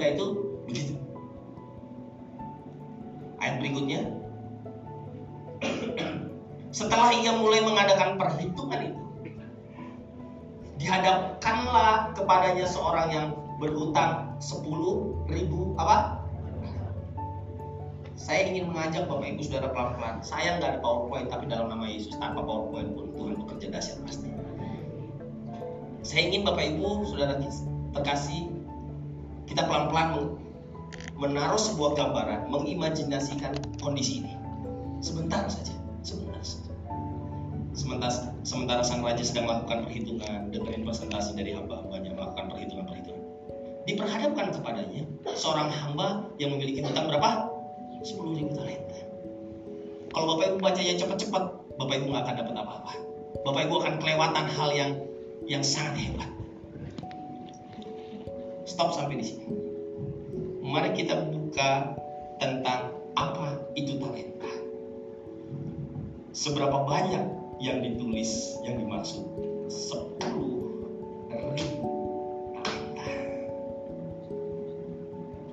sorga 0.00 0.16
itu 0.16 0.26
begitu. 0.64 0.94
Ayat 3.36 3.54
berikutnya. 3.60 4.00
Setelah 6.80 7.12
ia 7.12 7.36
mulai 7.36 7.60
mengadakan 7.60 8.16
perhitungan 8.16 8.80
itu, 8.80 9.02
dihadapkanlah 10.80 12.16
kepadanya 12.16 12.64
seorang 12.64 13.08
yang 13.12 13.26
berhutang 13.60 14.40
10 14.40 15.28
ribu 15.28 15.76
apa? 15.76 16.16
Saya 18.16 18.48
ingin 18.52 18.72
mengajak 18.72 19.08
Bapak 19.08 19.36
Ibu 19.36 19.40
Saudara 19.48 19.68
pelan-pelan. 19.72 20.16
Saya 20.24 20.60
nggak 20.60 20.76
ada 20.76 20.80
PowerPoint, 20.84 21.28
tapi 21.32 21.44
dalam 21.48 21.72
nama 21.72 21.84
Yesus 21.88 22.16
tanpa 22.20 22.44
PowerPoint 22.44 22.92
pun 22.92 23.04
Tuhan 23.16 23.34
bekerja 23.44 23.66
dahsyat 23.72 23.98
pasti. 24.04 24.28
Saya 26.04 26.28
ingin 26.28 26.44
Bapak 26.44 26.64
Ibu 26.76 27.08
Saudara 27.08 27.40
terkasih, 27.96 28.59
kita 29.50 29.66
pelan-pelan 29.66 30.38
menaruh 31.18 31.58
sebuah 31.58 31.98
gambaran, 31.98 32.48
mengimajinasikan 32.54 33.58
kondisi 33.82 34.22
ini. 34.22 34.32
Sebentar 35.02 35.50
saja, 35.50 35.74
sebentar 36.06 36.38
saja. 36.38 36.70
Sementara, 37.74 38.12
sementara 38.46 38.82
sang 38.86 39.02
raja 39.02 39.22
sedang 39.22 39.50
melakukan 39.50 39.86
perhitungan, 39.90 40.50
dengerin 40.54 40.82
presentasi 40.86 41.34
dari 41.34 41.54
hamba-hambanya 41.54 42.14
melakukan 42.14 42.46
perhitungan-perhitungan. 42.54 43.24
Diperhadapkan 43.86 44.46
kepadanya 44.54 45.02
seorang 45.34 45.70
hamba 45.72 46.30
yang 46.38 46.54
memiliki 46.54 46.86
hutang 46.86 47.10
berapa? 47.10 47.50
10 48.00 48.38
ribu 48.38 48.52
talenta. 48.56 49.00
Kalau 50.10 50.24
Bapak 50.34 50.46
Ibu 50.50 50.58
bacanya 50.58 50.94
cepat-cepat, 50.98 51.42
Bapak 51.78 51.94
Ibu 52.00 52.06
nggak 52.10 52.22
akan 52.26 52.36
dapat 52.42 52.54
apa-apa. 52.54 52.92
Bapak 53.46 53.60
Ibu 53.66 53.74
akan 53.82 53.94
kelewatan 54.02 54.46
hal 54.46 54.68
yang 54.74 54.90
yang 55.46 55.62
sangat 55.62 55.94
hebat. 56.00 56.30
Stop 58.70 58.94
sampai 58.94 59.18
di 59.18 59.26
sini. 59.26 59.50
Mari 60.62 60.94
kita 60.94 61.26
buka 61.34 61.98
tentang 62.38 62.94
apa 63.18 63.66
itu 63.74 63.98
talenta. 63.98 64.52
Seberapa 66.30 66.86
banyak 66.86 67.24
yang 67.58 67.82
ditulis 67.82 68.62
yang 68.62 68.78
dimaksud 68.78 69.26
10 69.66 70.22
ribu 71.58 71.90
talenta. 72.62 73.10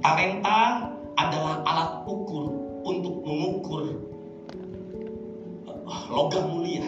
Talenta 0.06 0.60
adalah 1.18 1.66
alat 1.66 1.92
ukur 2.06 2.54
untuk 2.86 3.26
mengukur 3.26 3.98
uh, 5.66 6.04
logam 6.14 6.54
mulia. 6.54 6.86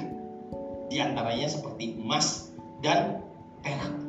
Di 0.93 1.01
antaranya 1.01 1.49
seperti 1.49 1.97
emas 1.97 2.53
dan 2.85 3.25
perak. 3.65 4.08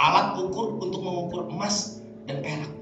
Alat 0.00 0.40
ukur 0.40 0.80
untuk 0.80 1.04
mengukur 1.04 1.52
emas 1.52 2.00
dan 2.24 2.40
perak. 2.40 2.72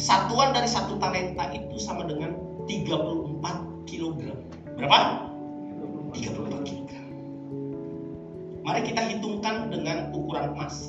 Satuan 0.00 0.56
dari 0.56 0.64
satu 0.64 0.96
talenta 0.96 1.52
itu 1.52 1.76
sama 1.76 2.08
dengan 2.08 2.32
34 2.64 3.84
kg. 3.84 4.20
Berapa? 4.80 5.28
34 6.16 6.64
kg. 6.64 6.90
Mari 8.64 8.80
kita 8.88 9.00
hitungkan 9.04 9.68
dengan 9.68 10.16
ukuran 10.16 10.56
emas. 10.56 10.80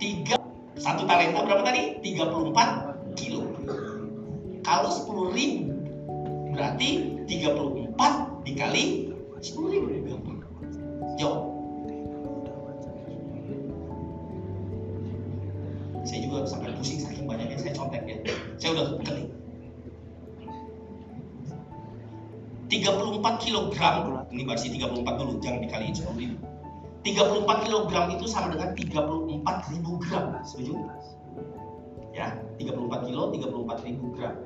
Tiga, 0.00 0.40
satu 0.80 1.04
talenta 1.04 1.44
berapa 1.44 1.60
tadi? 1.60 2.00
34 2.00 3.20
kilo. 3.20 3.44
Kalau 4.64 4.88
10 4.88 5.36
ribu 5.36 5.76
berarti 6.56 7.20
34 7.28 8.48
dikali 8.48 9.12
10 9.36 9.68
ribu. 9.68 10.16
Jawab. 11.20 11.49
Banyaknya 17.88 18.16
saya 18.60 18.68
ya. 18.68 18.70
Udah 18.76 18.84
ketik. 19.00 19.28
34 22.70 23.42
kilogram, 23.42 24.22
ini 24.30 24.46
versi 24.46 24.70
34 24.70 25.18
dulu, 25.18 25.42
jangan 25.42 25.60
dikaliin 25.66 25.90
10 25.90 26.14
ribu. 26.14 26.38
34 27.02 27.66
kilogram 27.66 28.06
itu 28.14 28.30
sama 28.30 28.54
dengan 28.54 28.70
34 28.78 29.72
ribu 29.74 29.98
gram, 29.98 30.38
setuju? 30.46 30.78
Ya, 32.14 32.38
34 32.62 33.10
kilo, 33.10 33.34
34 33.34 33.82
ribu 33.82 34.14
gram. 34.14 34.38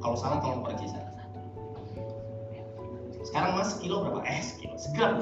Kalau 0.00 0.16
salah 0.16 0.40
tolong 0.40 0.64
koreksi 0.64 0.88
saya. 0.88 1.12
Sekarang 3.28 3.60
mas 3.60 3.76
kilo 3.76 4.06
berapa? 4.06 4.24
Eh, 4.24 4.40
sekilo, 4.40 4.74
segram. 4.80 5.20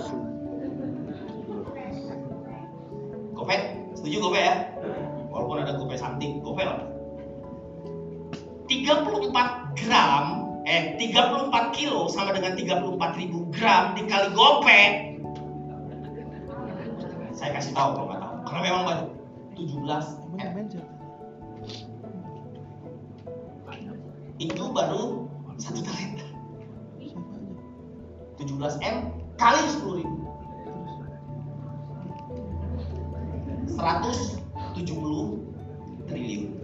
Gope, 3.34 3.56
setuju 3.98 4.16
gope 4.30 4.38
ya? 4.38 4.70
Walaupun 5.34 5.58
ada 5.66 5.74
gope 5.74 5.98
something, 5.98 6.38
gope 6.38 6.62
lah. 6.62 6.93
34 8.82 9.78
gram 9.78 10.24
eh 10.64 10.96
34 10.96 11.76
kilo 11.76 12.08
sama 12.10 12.32
dengan 12.34 12.56
34 12.58 13.20
ribu 13.20 13.46
gram 13.52 13.94
dikali 13.94 14.32
gope. 14.32 14.82
Saya 17.36 17.50
kasih 17.54 17.76
tahu 17.76 17.94
kalau 17.94 18.06
nggak 18.10 18.20
tahu. 18.24 18.34
Karena 18.48 18.60
memang 18.64 18.82
banyak. 18.88 19.08
17 19.54 19.86
M. 20.42 20.66
Itu 24.42 24.64
baru 24.74 25.30
satu 25.62 25.78
talenta 25.86 26.26
17 28.42 28.82
M 28.82 28.96
kali 29.38 29.62
10 29.78 30.00
ribu. 30.02 30.18
170 33.78 35.38
triliun 36.10 36.63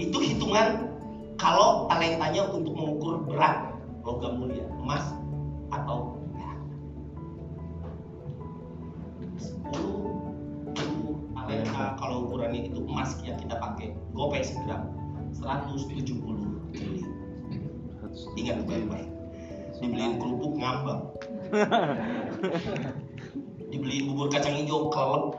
itu 0.00 0.18
hitungan 0.20 0.88
kalau 1.36 1.90
talentanya 1.90 2.48
untuk 2.52 2.72
mengukur 2.76 3.24
berat 3.26 3.74
logam 4.06 4.40
mulia 4.40 4.64
emas 4.78 5.04
atau 5.72 6.20
perak 6.32 6.58
10 9.40 10.76
ribu 10.76 11.08
talenta 11.34 11.84
kalau 11.98 12.28
ukurannya 12.28 12.70
itu 12.70 12.78
emas 12.86 13.18
ya 13.26 13.34
kita 13.36 13.58
pakai 13.58 13.96
gopay 14.14 14.44
segram 14.44 14.92
170 15.32 16.12
triliun. 16.76 17.12
Ingat 18.36 18.68
baik-baik. 18.68 19.08
Dibeliin 19.80 20.20
kerupuk 20.20 20.60
ngambang. 20.60 21.08
Dibeliin 23.72 24.12
bubur 24.12 24.28
kacang 24.28 24.60
hijau 24.60 24.92
kelep. 24.92 25.32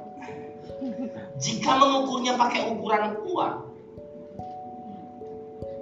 Jika 1.38 1.78
mengukurnya 1.78 2.34
pakai 2.36 2.74
ukuran 2.74 3.22
uang, 3.24 3.56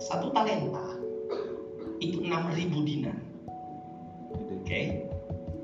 satu 0.01 0.33
talenta 0.33 0.97
itu 2.01 2.25
6.000 2.25 2.89
dinar. 2.89 3.17
Oke. 4.33 5.05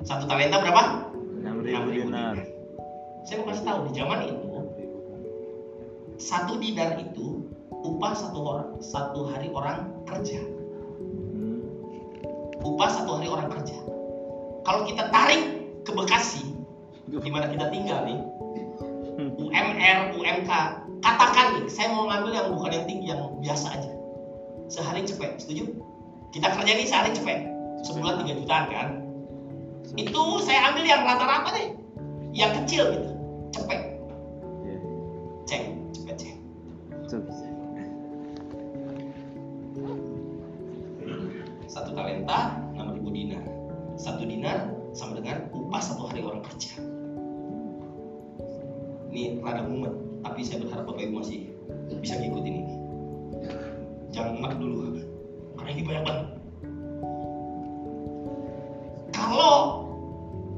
Satu 0.06 0.30
talenta 0.30 0.62
berapa? 0.62 1.10
Enam 1.42 1.66
ribu 1.66 1.90
dinar. 1.90 2.38
Saya 3.26 3.42
mau 3.42 3.50
kasih 3.50 3.66
tahu 3.66 3.80
di 3.90 3.92
zaman 3.98 4.20
itu 4.30 4.48
satu 6.18 6.58
dinar 6.58 6.98
itu 6.98 7.46
upah 7.86 8.14
satu 8.18 8.40
orang 8.42 8.70
satu 8.82 9.20
hari 9.30 9.54
orang 9.54 9.94
kerja. 10.10 10.42
Hmm. 10.42 11.62
Upah 12.66 12.90
satu 12.90 13.22
hari 13.22 13.30
orang 13.30 13.54
kerja. 13.54 13.78
Kalau 14.66 14.82
kita 14.90 15.14
tarik 15.14 15.44
ke 15.86 15.92
Bekasi, 15.94 16.58
di 17.08 17.32
mana 17.32 17.48
kita 17.48 17.70
tinggal 17.72 18.04
nih, 18.04 18.20
UMR, 19.40 19.98
UMK, 20.18 20.52
katakan 21.00 21.48
nih, 21.56 21.66
saya 21.72 21.94
mau 21.96 22.10
ngambil 22.12 22.32
yang 22.36 22.48
bukan 22.52 22.72
yang 22.76 22.86
tinggi, 22.90 23.08
yang 23.14 23.22
biasa 23.40 23.68
aja. 23.80 23.92
Sehari 24.68 25.08
cepet, 25.08 25.40
setuju? 25.40 25.72
Kita 26.36 26.52
kerja 26.52 26.72
nih 26.76 26.88
sehari 26.88 27.16
cepet, 27.16 27.40
sebulan 27.88 28.28
3 28.28 28.36
jutaan 28.44 28.66
kan? 28.68 28.88
Itu 29.96 30.44
saya 30.44 30.72
ambil 30.72 30.84
yang 30.84 31.08
rata-rata 31.08 31.56
deh, 31.56 31.68
yang 32.36 32.52
kecil 32.64 32.92
gitu, 32.92 33.10
cepet, 33.56 33.80
Iya. 34.68 34.78
cek, 35.48 35.64
cepet 35.96 36.16
cek. 36.20 36.36
Satu 41.72 41.96
talenta 41.96 42.60
6.000 42.76 43.08
dinar. 43.08 43.44
Satu 43.96 44.28
dinar 44.28 44.76
sama 44.92 45.24
dengan 45.24 45.48
upah 45.56 45.80
satu 45.80 46.12
hari 46.12 46.28
orang 46.28 46.44
kerja. 46.44 46.76
Ini 49.08 49.40
rada 49.40 49.64
mumet, 49.64 49.96
tapi 50.28 50.44
saya 50.44 50.62
berharap 50.68 50.92
Bapak 50.92 51.02
Ibu 51.08 51.14
masih 51.24 51.40
bisa 52.04 52.20
ngikutin 52.20 52.56
ini. 52.68 52.76
Jangan 54.18 54.34
enak 54.42 54.54
dulu, 54.58 54.78
karena 55.62 55.70
ini 55.78 55.82
banyak 55.86 56.04
banget. 56.10 56.28
Kalau 59.14 59.56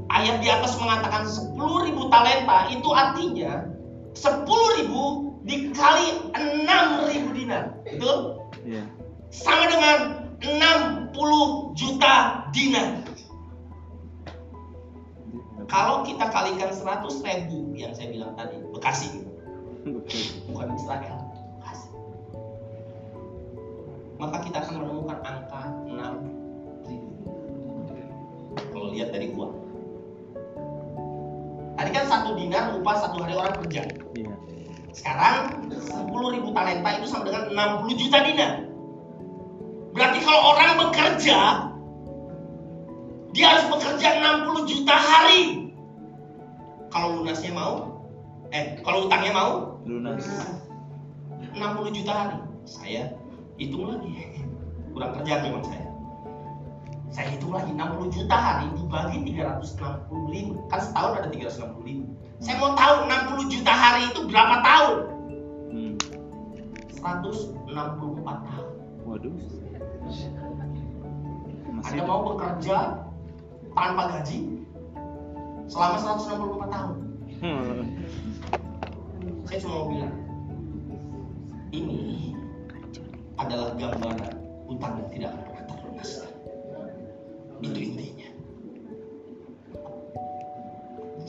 ayat 0.07 0.39
di 0.39 0.47
atas 0.47 0.80
mengatakan 0.80 1.28
10.000 1.28 1.60
talenta, 2.07 2.72
itu 2.72 2.89
artinya 2.95 3.68
10.000 4.16 5.43
dikali 5.43 6.07
6.000 6.32 7.36
dinar. 7.36 7.64
Betul? 7.84 8.18
Iya. 8.64 8.84
sama 9.30 9.70
dengan 9.70 9.97
60 10.41 11.78
juta 11.78 12.47
dinar. 12.55 13.03
Kalau 15.70 16.01
kita 16.01 16.34
kalikan 16.34 16.74
100 16.74 17.22
ribu 17.22 17.78
yang 17.78 17.93
saya 17.93 18.10
bilang 18.10 18.34
tadi, 18.34 18.57
Bekasi, 18.74 19.22
bukan 20.49 20.74
Israel, 20.74 21.18
Maka 24.20 24.38
kita 24.43 24.57
akan 24.59 24.84
menemukan 24.84 25.17
angka 25.24 25.61
6 25.88 26.91
ribu. 26.91 27.32
Kalau 28.76 28.88
lihat 28.91 29.15
dari 29.15 29.32
uang. 29.32 29.55
Tadi 31.80 31.89
kan 31.95 32.05
satu 32.11 32.36
dinar 32.36 32.76
upah 32.76 32.95
satu 32.99 33.24
hari 33.24 33.39
orang 33.39 33.55
kerja. 33.63 33.88
Iya. 34.20 34.36
Sekarang 34.91 35.63
10 35.72 36.36
ribu 36.36 36.51
talenta 36.51 36.99
itu 36.99 37.07
sama 37.07 37.32
dengan 37.32 37.88
60 37.88 37.95
juta 37.95 38.20
dinar. 38.20 38.67
Berarti 39.95 40.20
kalau 40.22 40.41
orang 40.51 40.72
bekerja, 40.84 41.39
dia 43.32 43.45
harus 43.47 43.65
bekerja 43.72 44.07
60 44.20 44.67
juta 44.67 44.95
hari. 44.99 45.72
Kalau 46.91 47.24
lunasnya 47.24 47.55
mau, 47.55 48.03
eh 48.51 48.84
kalau 48.84 49.07
utangnya 49.07 49.32
mau, 49.32 49.51
Lunas. 49.88 50.28
60 51.55 51.95
juta 51.95 52.11
hari. 52.11 52.38
Saya 52.67 53.15
hitung 53.60 53.91
lagi. 53.91 54.39
Kurang 54.95 55.12
kerja 55.20 55.34
memang 55.43 55.64
saya. 55.68 55.86
Saya 57.12 57.28
hitung 57.36 57.51
lagi 57.51 57.76
60 57.76 58.16
juta 58.16 58.38
hari 58.38 58.66
dibagi 58.74 59.18
365. 59.36 60.72
Kan 60.72 60.80
setahun 60.80 61.12
ada 61.20 61.30
365. 61.30 62.07
Saya 62.39 62.55
mau 62.64 62.72
tahu 62.74 62.95
60 63.43 63.53
juta 63.53 63.74
hari 63.76 64.01
itu 64.07 64.20
berapa 64.32 64.55
tahun? 64.64 64.97
Hmm. 65.70 65.93
164 66.95 68.47
tahun. 68.47 68.70
Waduh. 69.03 69.36
Masih 70.07 70.28
Anda 71.95 72.03
mau 72.07 72.22
bekerja 72.34 72.78
tanpa 73.76 74.03
gaji 74.16 74.39
selama 75.68 75.97
164 75.99 76.76
tahun. 76.76 76.95
Hmm. 77.39 77.82
Saya 79.47 79.57
cuma 79.66 79.74
mau 79.74 79.88
bilang, 79.89 80.16
ini 81.74 82.38
adalah 83.39 83.71
gambaran 83.79 84.35
utang 84.67 84.93
yang 84.99 85.09
tidak 85.15 85.29
akan 85.33 85.43
pernah 85.47 85.65
terlunas. 85.71 86.11
Itu 87.63 87.79
intinya. 87.79 88.29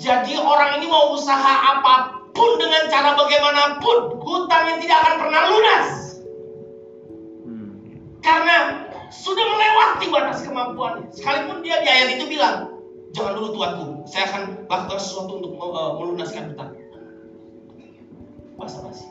Jadi 0.01 0.33
orang 0.39 0.71
ini 0.81 0.87
mau 0.91 1.15
usaha 1.15 1.53
apa 1.77 2.25
pun 2.33 2.51
dengan 2.57 2.89
cara 2.89 3.19
bagaimanapun, 3.19 4.23
hutang 4.23 4.65
yang 4.65 4.79
tidak 4.81 4.99
akan 5.05 5.15
pernah 5.21 5.43
lunas. 5.51 5.89
Karena 8.21 8.57
sudah 9.11 9.45
melewati 9.45 10.07
batas 10.09 10.47
kemampuannya. 10.47 11.11
Sekalipun 11.11 11.67
dia 11.67 11.83
di 11.83 11.89
ayat 11.91 12.09
itu 12.15 12.25
bilang, 12.31 12.79
jangan 13.11 13.35
dulu 13.37 13.49
tuanku, 13.59 13.87
saya 14.07 14.31
akan 14.31 14.43
lakukan 14.71 15.01
sesuatu 15.03 15.33
untuk 15.43 15.53
uh, 15.59 15.99
melunaskan 15.99 16.55
hutang. 16.55 16.71
Basa 18.55 18.79
basi, 18.87 19.09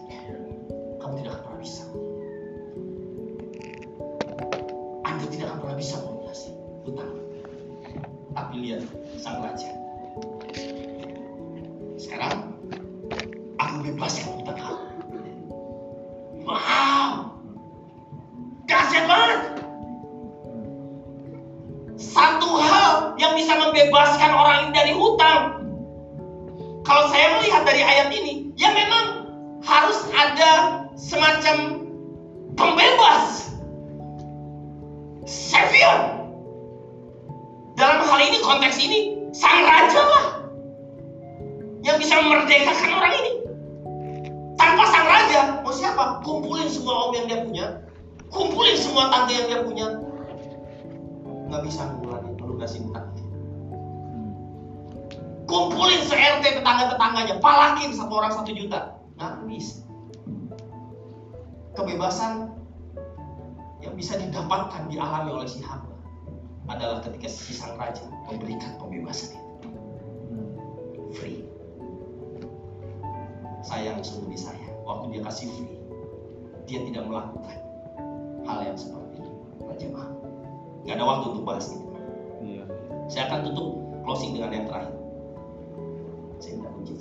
sang 9.30 9.46
raja. 9.46 9.70
Sekarang 12.02 12.34
aku 13.62 13.76
bebaskan 13.86 14.42
hutang 14.42 14.58
kamu. 14.58 14.82
Wow, 16.50 17.38
dahsyat 18.66 19.06
banget. 19.06 19.42
Satu 22.00 22.58
hal 22.58 23.14
yang 23.22 23.38
bisa 23.38 23.54
membebaskan 23.54 24.32
orang 24.34 24.58
ini 24.66 24.72
dari 24.74 24.94
hutang. 24.98 25.62
Kalau 26.82 27.06
saya 27.14 27.38
melihat 27.38 27.70
dari 27.70 27.86
ayat 27.86 28.10
ini, 28.10 28.50
ya 28.58 28.74
memang 28.74 29.30
harus 29.62 30.10
ada 30.10 30.82
semacam 30.98 31.86
pembebas. 32.58 33.54
Savior. 35.30 36.18
Dalam 37.78 38.02
hal 38.10 38.20
ini 38.26 38.42
konteks 38.42 38.82
ini 38.82 39.19
sang 39.36 39.62
raja 39.66 40.02
lah 40.02 40.26
yang 41.86 41.98
bisa 42.02 42.18
memerdekakan 42.20 42.92
orang 42.98 43.14
ini. 43.24 43.32
Tanpa 44.60 44.84
sang 44.92 45.08
raja, 45.08 45.40
mau 45.64 45.72
siapa? 45.72 46.20
Kumpulin 46.26 46.68
semua 46.68 47.10
om 47.10 47.12
yang 47.16 47.26
dia 47.32 47.40
punya, 47.46 47.66
kumpulin 48.28 48.76
semua 48.76 49.08
tante 49.08 49.32
yang 49.32 49.48
dia 49.48 49.60
punya, 49.64 49.88
nggak 51.48 51.62
bisa 51.64 51.82
mengulangi 51.96 52.32
melunasi 52.36 52.78
hutang. 52.84 53.08
Hmm. 53.72 54.32
Kumpulin 55.48 56.02
se-RT 56.04 56.60
tetangga-tetangganya, 56.60 57.40
palakin 57.40 57.96
satu 57.96 58.14
orang 58.20 58.34
satu 58.36 58.52
juta, 58.52 59.00
nggak 59.16 59.34
bisa. 59.48 59.88
Kebebasan 61.80 62.52
yang 63.80 63.96
bisa 63.96 64.20
didapatkan 64.20 64.92
dialami 64.92 65.32
oleh 65.32 65.48
si 65.48 65.64
hamba 65.64 65.99
adalah 66.70 67.02
ketika 67.02 67.28
si 67.28 67.58
sang 67.58 67.74
raja 67.76 68.06
memberikan 68.30 68.78
pembebasan 68.78 69.34
itu 69.34 69.70
free. 71.18 71.42
Sayang 73.66 74.06
sungguh 74.06 74.34
disayang, 74.34 74.78
waktu 74.86 75.18
dia 75.18 75.22
kasih 75.26 75.50
free, 75.52 75.78
dia 76.70 76.80
tidak 76.86 77.10
melakukan 77.10 77.58
hal 78.46 78.60
yang 78.64 78.78
seperti 78.78 79.20
itu. 79.20 79.32
Raja 79.66 79.88
mau. 79.90 80.14
Gak 80.88 80.96
ada 80.96 81.06
waktu 81.06 81.26
untuk 81.36 81.44
bahas 81.44 81.66
itu. 81.74 81.88
Iya. 82.40 82.64
Saya 83.12 83.24
akan 83.34 83.40
tutup 83.52 83.68
closing 84.06 84.38
dengan 84.38 84.54
yang 84.54 84.66
terakhir. 84.70 84.96
Saya 86.40 86.52
minta 86.56 86.72
kunci 86.72 86.94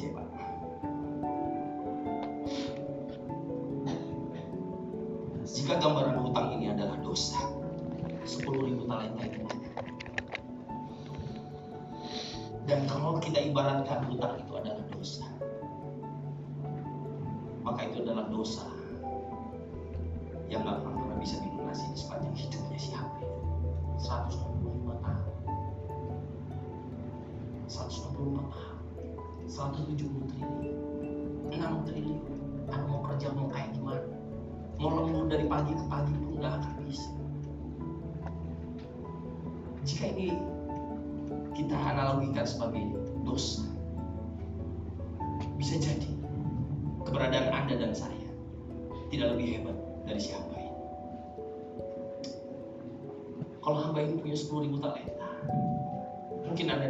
dosa 18.39 18.78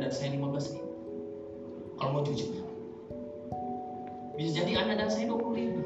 dan 0.09 0.16
saya 0.16 0.32
15 0.40 0.72
ribu. 0.72 0.88
Kalau 2.00 2.11
mau 2.16 2.24
jujur, 2.24 2.64
bisa 4.40 4.50
jadi 4.56 4.80
Anda 4.80 5.04
dan 5.04 5.12
saya 5.12 5.28
20 5.28 5.52
ribu. 5.52 5.84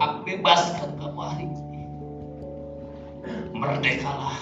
Aku 0.00 0.24
bebaskan 0.24 0.96
kamu 0.96 1.20
hari 1.20 1.44
ini. 1.44 1.84
Merdekalah. 3.52 4.40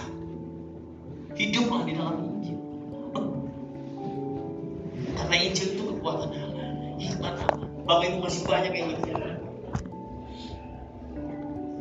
Hiduplah 1.34 1.82
di 1.82 1.92
dalam 1.98 2.16
Injil. 2.22 2.58
Karena 5.18 5.36
Injil 5.42 5.68
itu 5.74 5.82
kekuatan 5.82 6.30
Allah. 6.30 6.94
Hikmat 7.02 7.34
Allah. 7.42 7.66
Bapak 7.90 8.06
Ibu 8.06 8.16
masih 8.22 8.42
banyak 8.46 8.72
yang 8.76 8.86
ingin 8.94 9.00
saya 9.02 9.34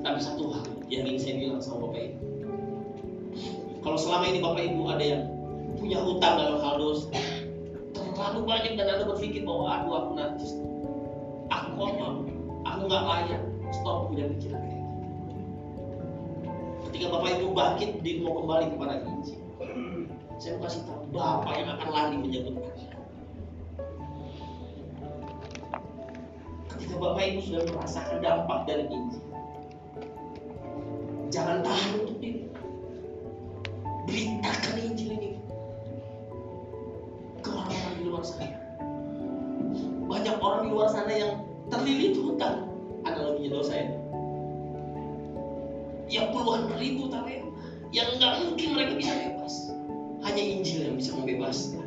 Tapi 0.01 0.19
satu 0.25 0.43
hal 0.57 0.65
yang 0.89 1.05
ingin 1.05 1.21
saya 1.21 1.35
bilang 1.37 1.61
sama 1.61 1.77
Bapak 1.85 2.01
Ibu. 2.01 2.17
Kalau 3.85 3.97
selama 4.01 4.25
ini 4.25 4.39
Bapak 4.41 4.63
Ibu 4.65 4.81
ada 4.89 5.05
yang 5.05 5.23
punya 5.77 6.01
hutang 6.01 6.33
dalam 6.41 6.57
hal 6.65 6.75
dosa, 6.81 7.13
terlalu 7.93 8.41
banyak 8.41 8.73
dan 8.73 8.89
Anda 8.89 9.05
berpikir 9.05 9.45
bahwa 9.45 9.69
aduh 9.69 9.93
aku 10.01 10.11
najis, 10.17 10.51
aku 11.53 11.69
kotor, 11.77 12.13
aku 12.65 12.81
nggak 12.89 13.05
layak. 13.05 13.43
Stop 13.87 14.11
punya 14.11 14.27
pikiran 14.27 14.59
kayak 14.67 14.83
gitu. 14.83 15.07
Ketika 16.91 17.05
Bapak 17.07 17.29
Ibu 17.39 17.55
bangkit, 17.55 17.91
dia 18.03 18.19
mau 18.19 18.35
kembali 18.43 18.75
kepada 18.75 18.99
Injil. 18.99 19.39
Saya 20.43 20.59
mau 20.59 20.61
kasih 20.67 20.81
tahu 20.83 21.01
Bapak 21.15 21.53
yang 21.55 21.69
akan 21.71 21.87
lari 21.95 22.15
menyebut 22.19 22.59
Anda. 22.67 22.99
Ketika 26.67 26.95
Bapak 26.99 27.23
Ibu 27.31 27.39
sudah 27.47 27.63
merasakan 27.63 28.17
dampak 28.19 28.59
dari 28.67 28.85
Injil, 28.91 29.23
jangan 31.31 31.63
tahan 31.63 31.91
untuk 32.03 32.16
puluhan 46.47 46.79
ribu 46.79 47.11
talenta 47.11 47.51
yang 47.91 48.07
nggak 48.15 48.33
mungkin 48.47 48.67
mereka 48.71 48.93
bisa 48.95 49.11
bebas. 49.19 49.53
Hanya 50.23 50.43
Injil 50.47 50.79
yang 50.87 50.95
bisa 50.95 51.11
membebaskan. 51.11 51.83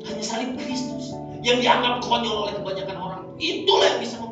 Hanya 0.00 0.24
salib 0.24 0.56
Kristus 0.56 1.12
yang 1.44 1.60
dianggap 1.60 2.00
konyol 2.00 2.48
oleh 2.48 2.56
kebanyakan 2.56 2.96
orang. 2.96 3.22
Itulah 3.36 3.84
yang 3.84 4.00
bisa 4.00 4.16
membebaskan. 4.16 4.29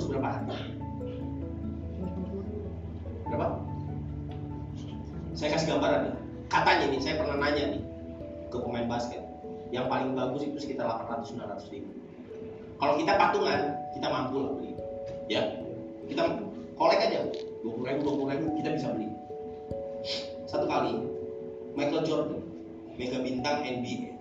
Bagus 0.00 0.16
berapa 0.16 0.28
harga? 0.32 0.56
Berapa? 3.28 3.46
Saya 5.36 5.48
kasih 5.52 5.66
gambaran 5.76 6.00
nih. 6.08 6.14
Katanya 6.48 6.86
nih, 6.88 7.00
saya 7.04 7.14
pernah 7.20 7.36
nanya 7.36 7.64
nih 7.76 7.82
ke 8.48 8.56
pemain 8.56 8.88
basket. 8.88 9.20
Yang 9.68 9.92
paling 9.92 10.16
bagus 10.16 10.40
itu 10.48 10.56
sekitar 10.56 10.88
800-900 10.88 11.68
ribu. 11.68 11.92
Kalau 12.80 12.96
kita 12.96 13.12
patungan, 13.12 13.76
kita 13.92 14.06
mampu 14.08 14.40
lah 14.40 14.52
beli. 14.56 14.72
Ya, 15.28 15.60
kita 16.08 16.40
kolek 16.80 17.00
aja. 17.04 17.20
20 17.60 17.84
ribu, 17.84 18.24
20 18.24 18.32
ribu, 18.32 18.48
kita 18.56 18.68
bisa 18.72 18.88
beli. 18.96 19.12
Satu 20.48 20.64
kali, 20.64 20.96
Michael 21.76 22.08
Jordan, 22.08 22.40
mega 22.96 23.20
bintang 23.20 23.68
NBA, 23.68 24.16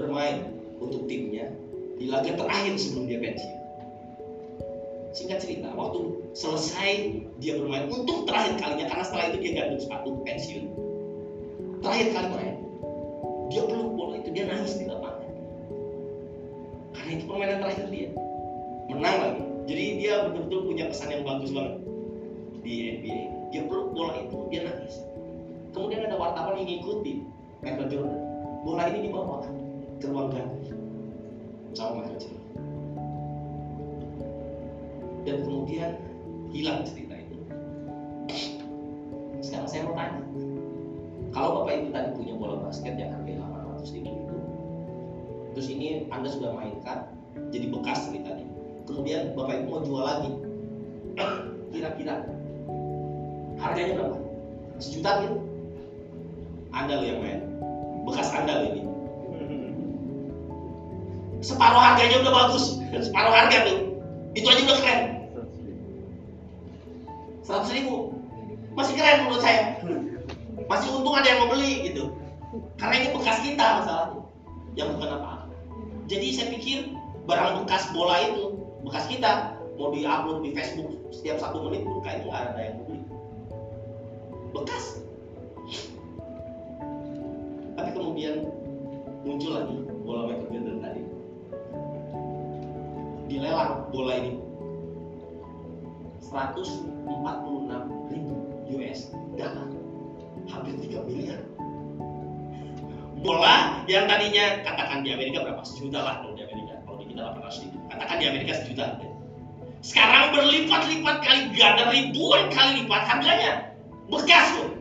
bermain 0.00 0.48
untuk 0.80 1.04
timnya 1.12 1.52
di 2.00 2.08
laga 2.08 2.40
terakhir 2.40 2.72
sebelum 2.80 3.04
dia 3.04 3.20
pensiun. 3.20 3.63
Singkat 5.14 5.46
cerita, 5.46 5.70
waktu 5.78 6.26
selesai 6.34 6.90
dia 7.38 7.54
bermain 7.54 7.86
untuk 7.86 8.26
terakhir 8.26 8.58
kalinya 8.58 8.90
karena 8.90 9.04
setelah 9.06 9.24
itu 9.30 9.38
dia 9.46 9.52
gantung 9.62 9.80
sepatu 9.86 10.10
pensiun. 10.26 10.64
Terakhir 11.86 12.06
kali 12.10 12.28
main, 12.34 12.54
dia 13.46 13.62
peluk 13.62 13.94
bola 13.94 14.18
itu 14.18 14.34
dia 14.34 14.44
nangis 14.50 14.74
di 14.74 14.90
lapangan. 14.90 15.30
Karena 16.98 17.10
itu 17.14 17.24
permainan 17.30 17.58
terakhir 17.62 17.86
dia. 17.94 18.10
Menang 18.90 19.16
lagi. 19.22 19.42
Jadi 19.70 19.84
dia 20.02 20.14
betul-betul 20.26 20.60
punya 20.66 20.84
kesan 20.90 21.08
yang 21.14 21.22
bagus 21.22 21.50
banget 21.54 21.74
di 22.66 22.74
NBA. 22.98 23.20
Dia 23.54 23.62
peluk 23.70 23.88
bola 23.94 24.18
itu, 24.18 24.38
dia 24.50 24.60
nangis. 24.66 24.98
Kemudian 25.70 26.10
ada 26.10 26.18
wartawan 26.18 26.58
yang 26.58 26.66
ngikutin 26.66 27.18
Michael 27.62 27.86
Jordan. 27.86 28.20
Bola 28.66 28.82
ini 28.90 28.98
dibawa 29.06 29.46
ke 30.02 30.10
ruang 30.10 30.34
ganti 30.34 30.74
sama 31.70 32.02
Michael 32.02 32.18
Jordan 32.18 32.43
dan 35.24 35.40
kemudian 35.40 35.90
hilang 36.52 36.84
cerita 36.84 37.16
itu. 37.16 37.36
Sekarang 39.40 39.68
saya 39.68 39.88
mau 39.88 39.96
tanya, 39.96 40.20
kalau 41.32 41.64
bapak 41.64 41.82
ibu 41.82 41.88
tadi 41.90 42.08
punya 42.14 42.32
bola 42.36 42.56
basket 42.62 42.94
yang 42.94 43.10
harganya 43.12 43.44
800 43.82 43.94
ribu 43.96 44.12
itu, 44.12 44.38
terus 45.56 45.68
ini 45.72 45.86
anda 46.12 46.28
sudah 46.30 46.54
mainkan, 46.54 47.10
jadi 47.50 47.66
bekas 47.72 48.08
ceritanya. 48.08 48.46
Kemudian 48.84 49.32
bapak 49.34 49.64
ibu 49.64 49.66
mau 49.72 49.82
jual 49.82 50.04
lagi, 50.04 50.30
kira-kira 51.72 52.24
harganya 53.58 53.92
berapa? 53.98 54.18
Sejuta 54.78 55.10
gitu? 55.24 55.36
Anda 56.74 57.00
loh 57.00 57.06
yang 57.06 57.20
main, 57.22 57.40
bekas 58.04 58.28
anda 58.30 58.60
loh 58.60 58.68
ini. 58.70 58.82
Separuh 61.44 61.76
harganya 61.76 62.24
udah 62.24 62.32
bagus, 62.32 62.80
separuh 62.88 63.32
harga 63.32 63.68
tuh, 63.68 63.78
itu 64.32 64.46
aja 64.48 64.62
udah 64.64 64.78
keren 64.80 65.13
seratus 67.54 67.70
ribu. 67.70 68.10
Masih 68.74 68.98
keren 68.98 69.30
menurut 69.30 69.42
saya. 69.46 69.78
Masih 70.66 70.88
untung 70.90 71.14
ada 71.14 71.30
yang 71.30 71.46
mau 71.46 71.54
beli 71.54 71.86
gitu. 71.86 72.10
Karena 72.74 72.94
ini 72.98 73.08
bekas 73.14 73.38
kita 73.46 73.66
masalahnya. 73.78 74.26
Yang 74.74 74.88
bukan 74.98 75.08
apa-apa. 75.14 75.46
Jadi 76.10 76.26
saya 76.34 76.50
pikir 76.50 76.78
barang 77.30 77.62
bekas 77.62 77.86
bola 77.94 78.18
itu 78.26 78.58
bekas 78.82 79.06
kita 79.06 79.54
mau 79.78 79.94
di 79.94 80.02
upload 80.02 80.42
di 80.42 80.50
Facebook 80.52 80.90
setiap 81.14 81.38
satu 81.38 81.66
menit 81.70 81.86
pun 81.86 82.02
kayaknya 82.02 82.26
nggak 82.26 82.42
ada 82.42 82.60
yang 82.60 82.74
mau 82.74 82.84
beli. 82.90 83.02
Bekas. 84.50 84.84
Tapi 87.78 87.90
kemudian 87.94 88.34
muncul 89.22 89.50
lagi 89.54 89.76
bola 90.02 90.20
Michael 90.26 90.50
Jordan 90.50 90.78
tadi. 90.82 91.02
Dilelang 93.30 93.86
bola 93.94 94.12
ini. 94.18 94.53
146 96.34 98.10
ribu 98.10 98.34
US 98.74 99.14
dollar 99.38 99.70
hampir 100.50 100.74
3 100.82 101.06
miliar. 101.06 101.38
Bola 103.22 103.86
yang 103.86 104.10
tadinya 104.10 104.66
katakan 104.66 105.06
di 105.06 105.14
Amerika 105.14 105.46
berapa? 105.46 105.62
Sejuta 105.62 106.02
lah 106.02 106.14
kalau 106.26 106.34
di 106.34 106.42
Amerika. 106.42 106.82
Kalau 106.82 106.98
di 106.98 107.06
kita 107.06 107.22
800 107.38 107.62
ribu 107.62 107.76
katakan 107.86 108.16
di 108.18 108.26
Amerika 108.26 108.52
sejuta. 108.58 108.86
Sekarang 109.84 110.34
berlipat-lipat 110.34 111.16
kali 111.22 111.40
ganda 111.54 111.84
ribuan 111.94 112.50
kali 112.50 112.82
lipat 112.82 113.02
harganya. 113.06 113.52
Bekas 114.10 114.58
tuh. 114.58 114.73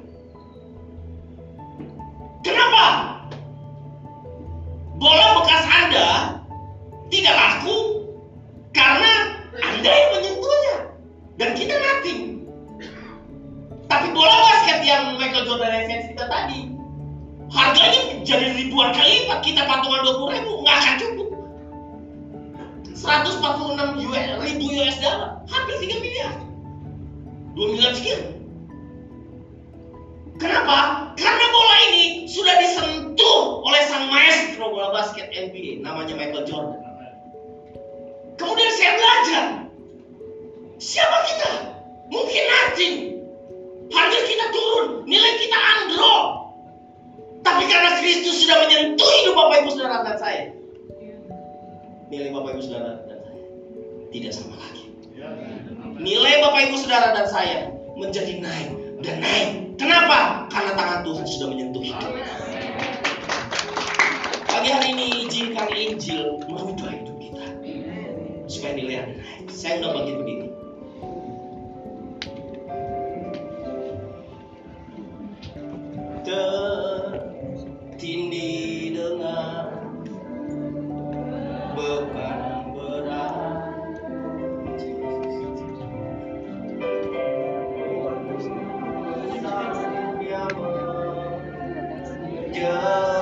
go. 92.53 93.12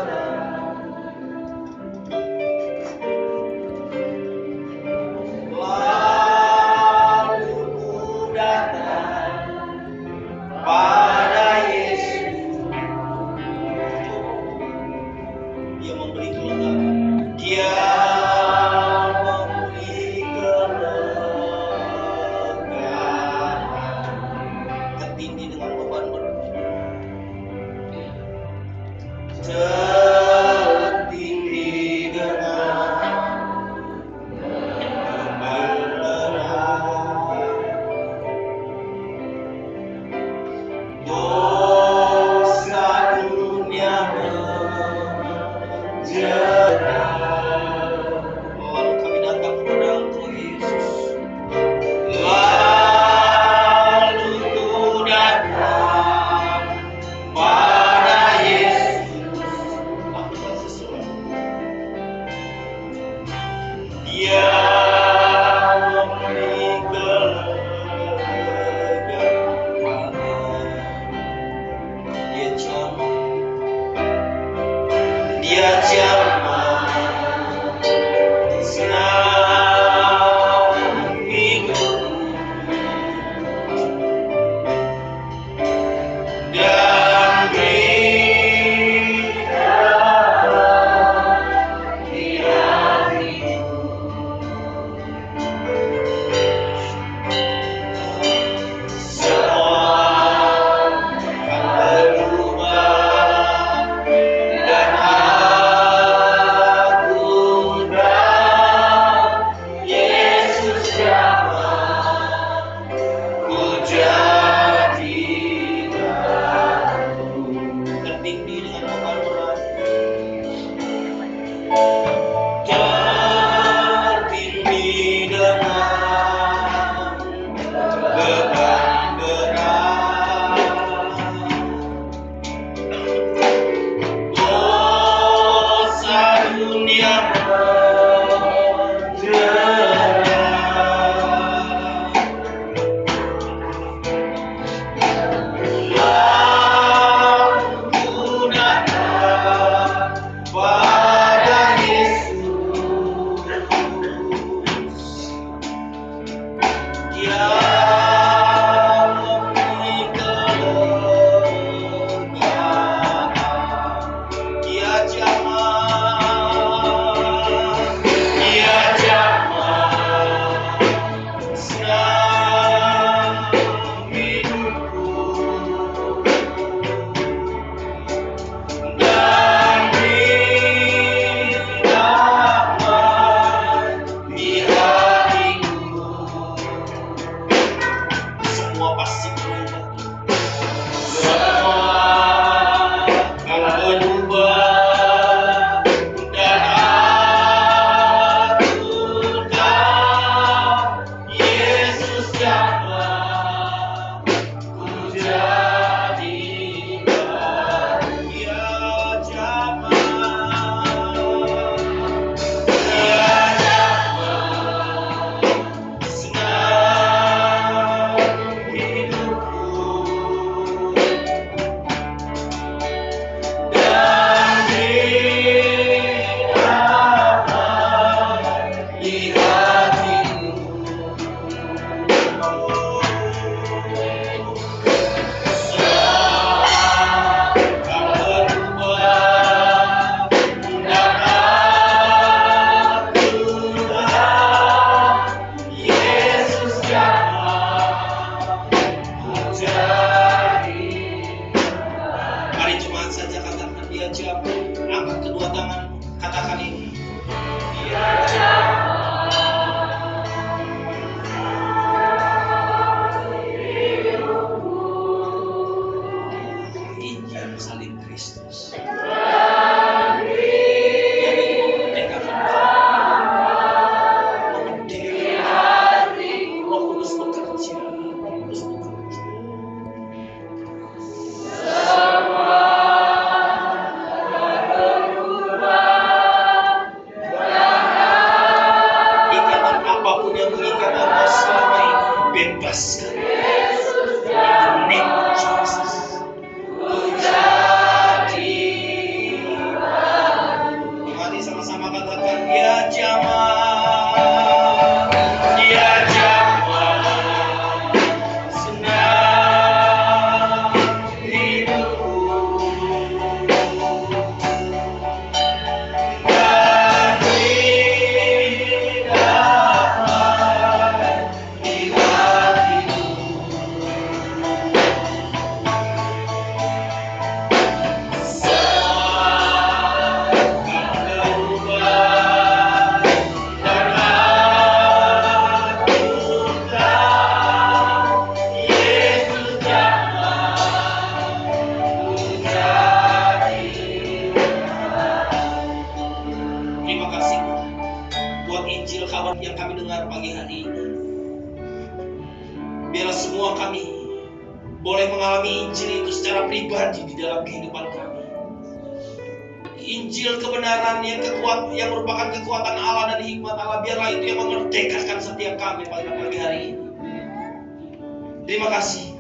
Kasih 368.71 369.11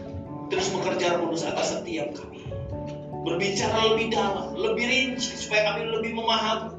terus 0.47 0.71
bekerja 0.71 1.19
Kudus 1.19 1.43
atas 1.43 1.75
setiap 1.75 2.15
kami. 2.15 2.47
Berbicara 3.21 3.93
lebih 3.93 4.09
dalam, 4.09 4.57
lebih 4.57 4.87
rinci 4.87 5.37
supaya 5.37 5.71
kami 5.71 5.91
lebih 5.91 6.11
memahami 6.17 6.73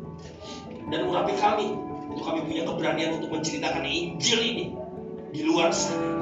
dan 0.91 1.07
mengurapi 1.07 1.39
kami 1.39 1.77
untuk 2.11 2.25
kami 2.27 2.41
punya 2.45 2.67
keberanian 2.67 3.23
untuk 3.23 3.31
menceritakan 3.31 3.87
Injil 3.87 4.41
ini 4.43 4.67
di 5.33 5.41
luar 5.47 5.71
sana 5.71 6.13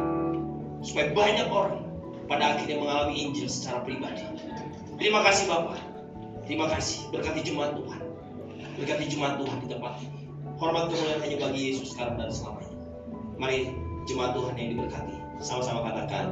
supaya 0.84 1.10
banyak 1.16 1.48
orang 1.50 1.82
pada 2.30 2.54
akhirnya 2.54 2.78
mengalami 2.78 3.14
Injil 3.18 3.48
secara 3.50 3.82
pribadi. 3.82 4.22
Terima 5.00 5.24
kasih 5.24 5.48
Bapak. 5.48 5.80
Terima 6.44 6.66
kasih. 6.70 7.08
Berkati 7.10 7.40
jemaat 7.40 7.74
Tuhan. 7.74 8.00
Berkati 8.76 9.04
jemaat 9.08 9.40
Tuhan 9.40 9.56
di 9.64 9.66
tempat 9.70 9.92
ini. 10.04 10.20
Hormat 10.60 10.92
kemuliaan 10.92 11.20
hanya 11.24 11.36
bagi 11.40 11.60
Yesus 11.72 11.96
sekarang 11.96 12.20
dan 12.20 12.28
selamanya. 12.28 12.76
Mari 13.40 13.72
jemaat 14.04 14.36
Tuhan 14.36 14.54
yang 14.60 14.68
diberkati. 14.76 15.19
Sama-sama 15.40 15.88
katakan. 15.88 16.28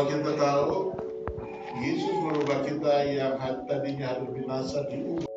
Kalau 0.00 0.16
kita 0.16 0.32
tahu 0.32 0.74
Yesus 1.84 2.16
merubah 2.24 2.64
kita 2.64 3.04
yang 3.04 3.36
tadinya 3.68 4.16
harus 4.16 4.32
binasa 4.32 4.88
diubah 4.88 5.29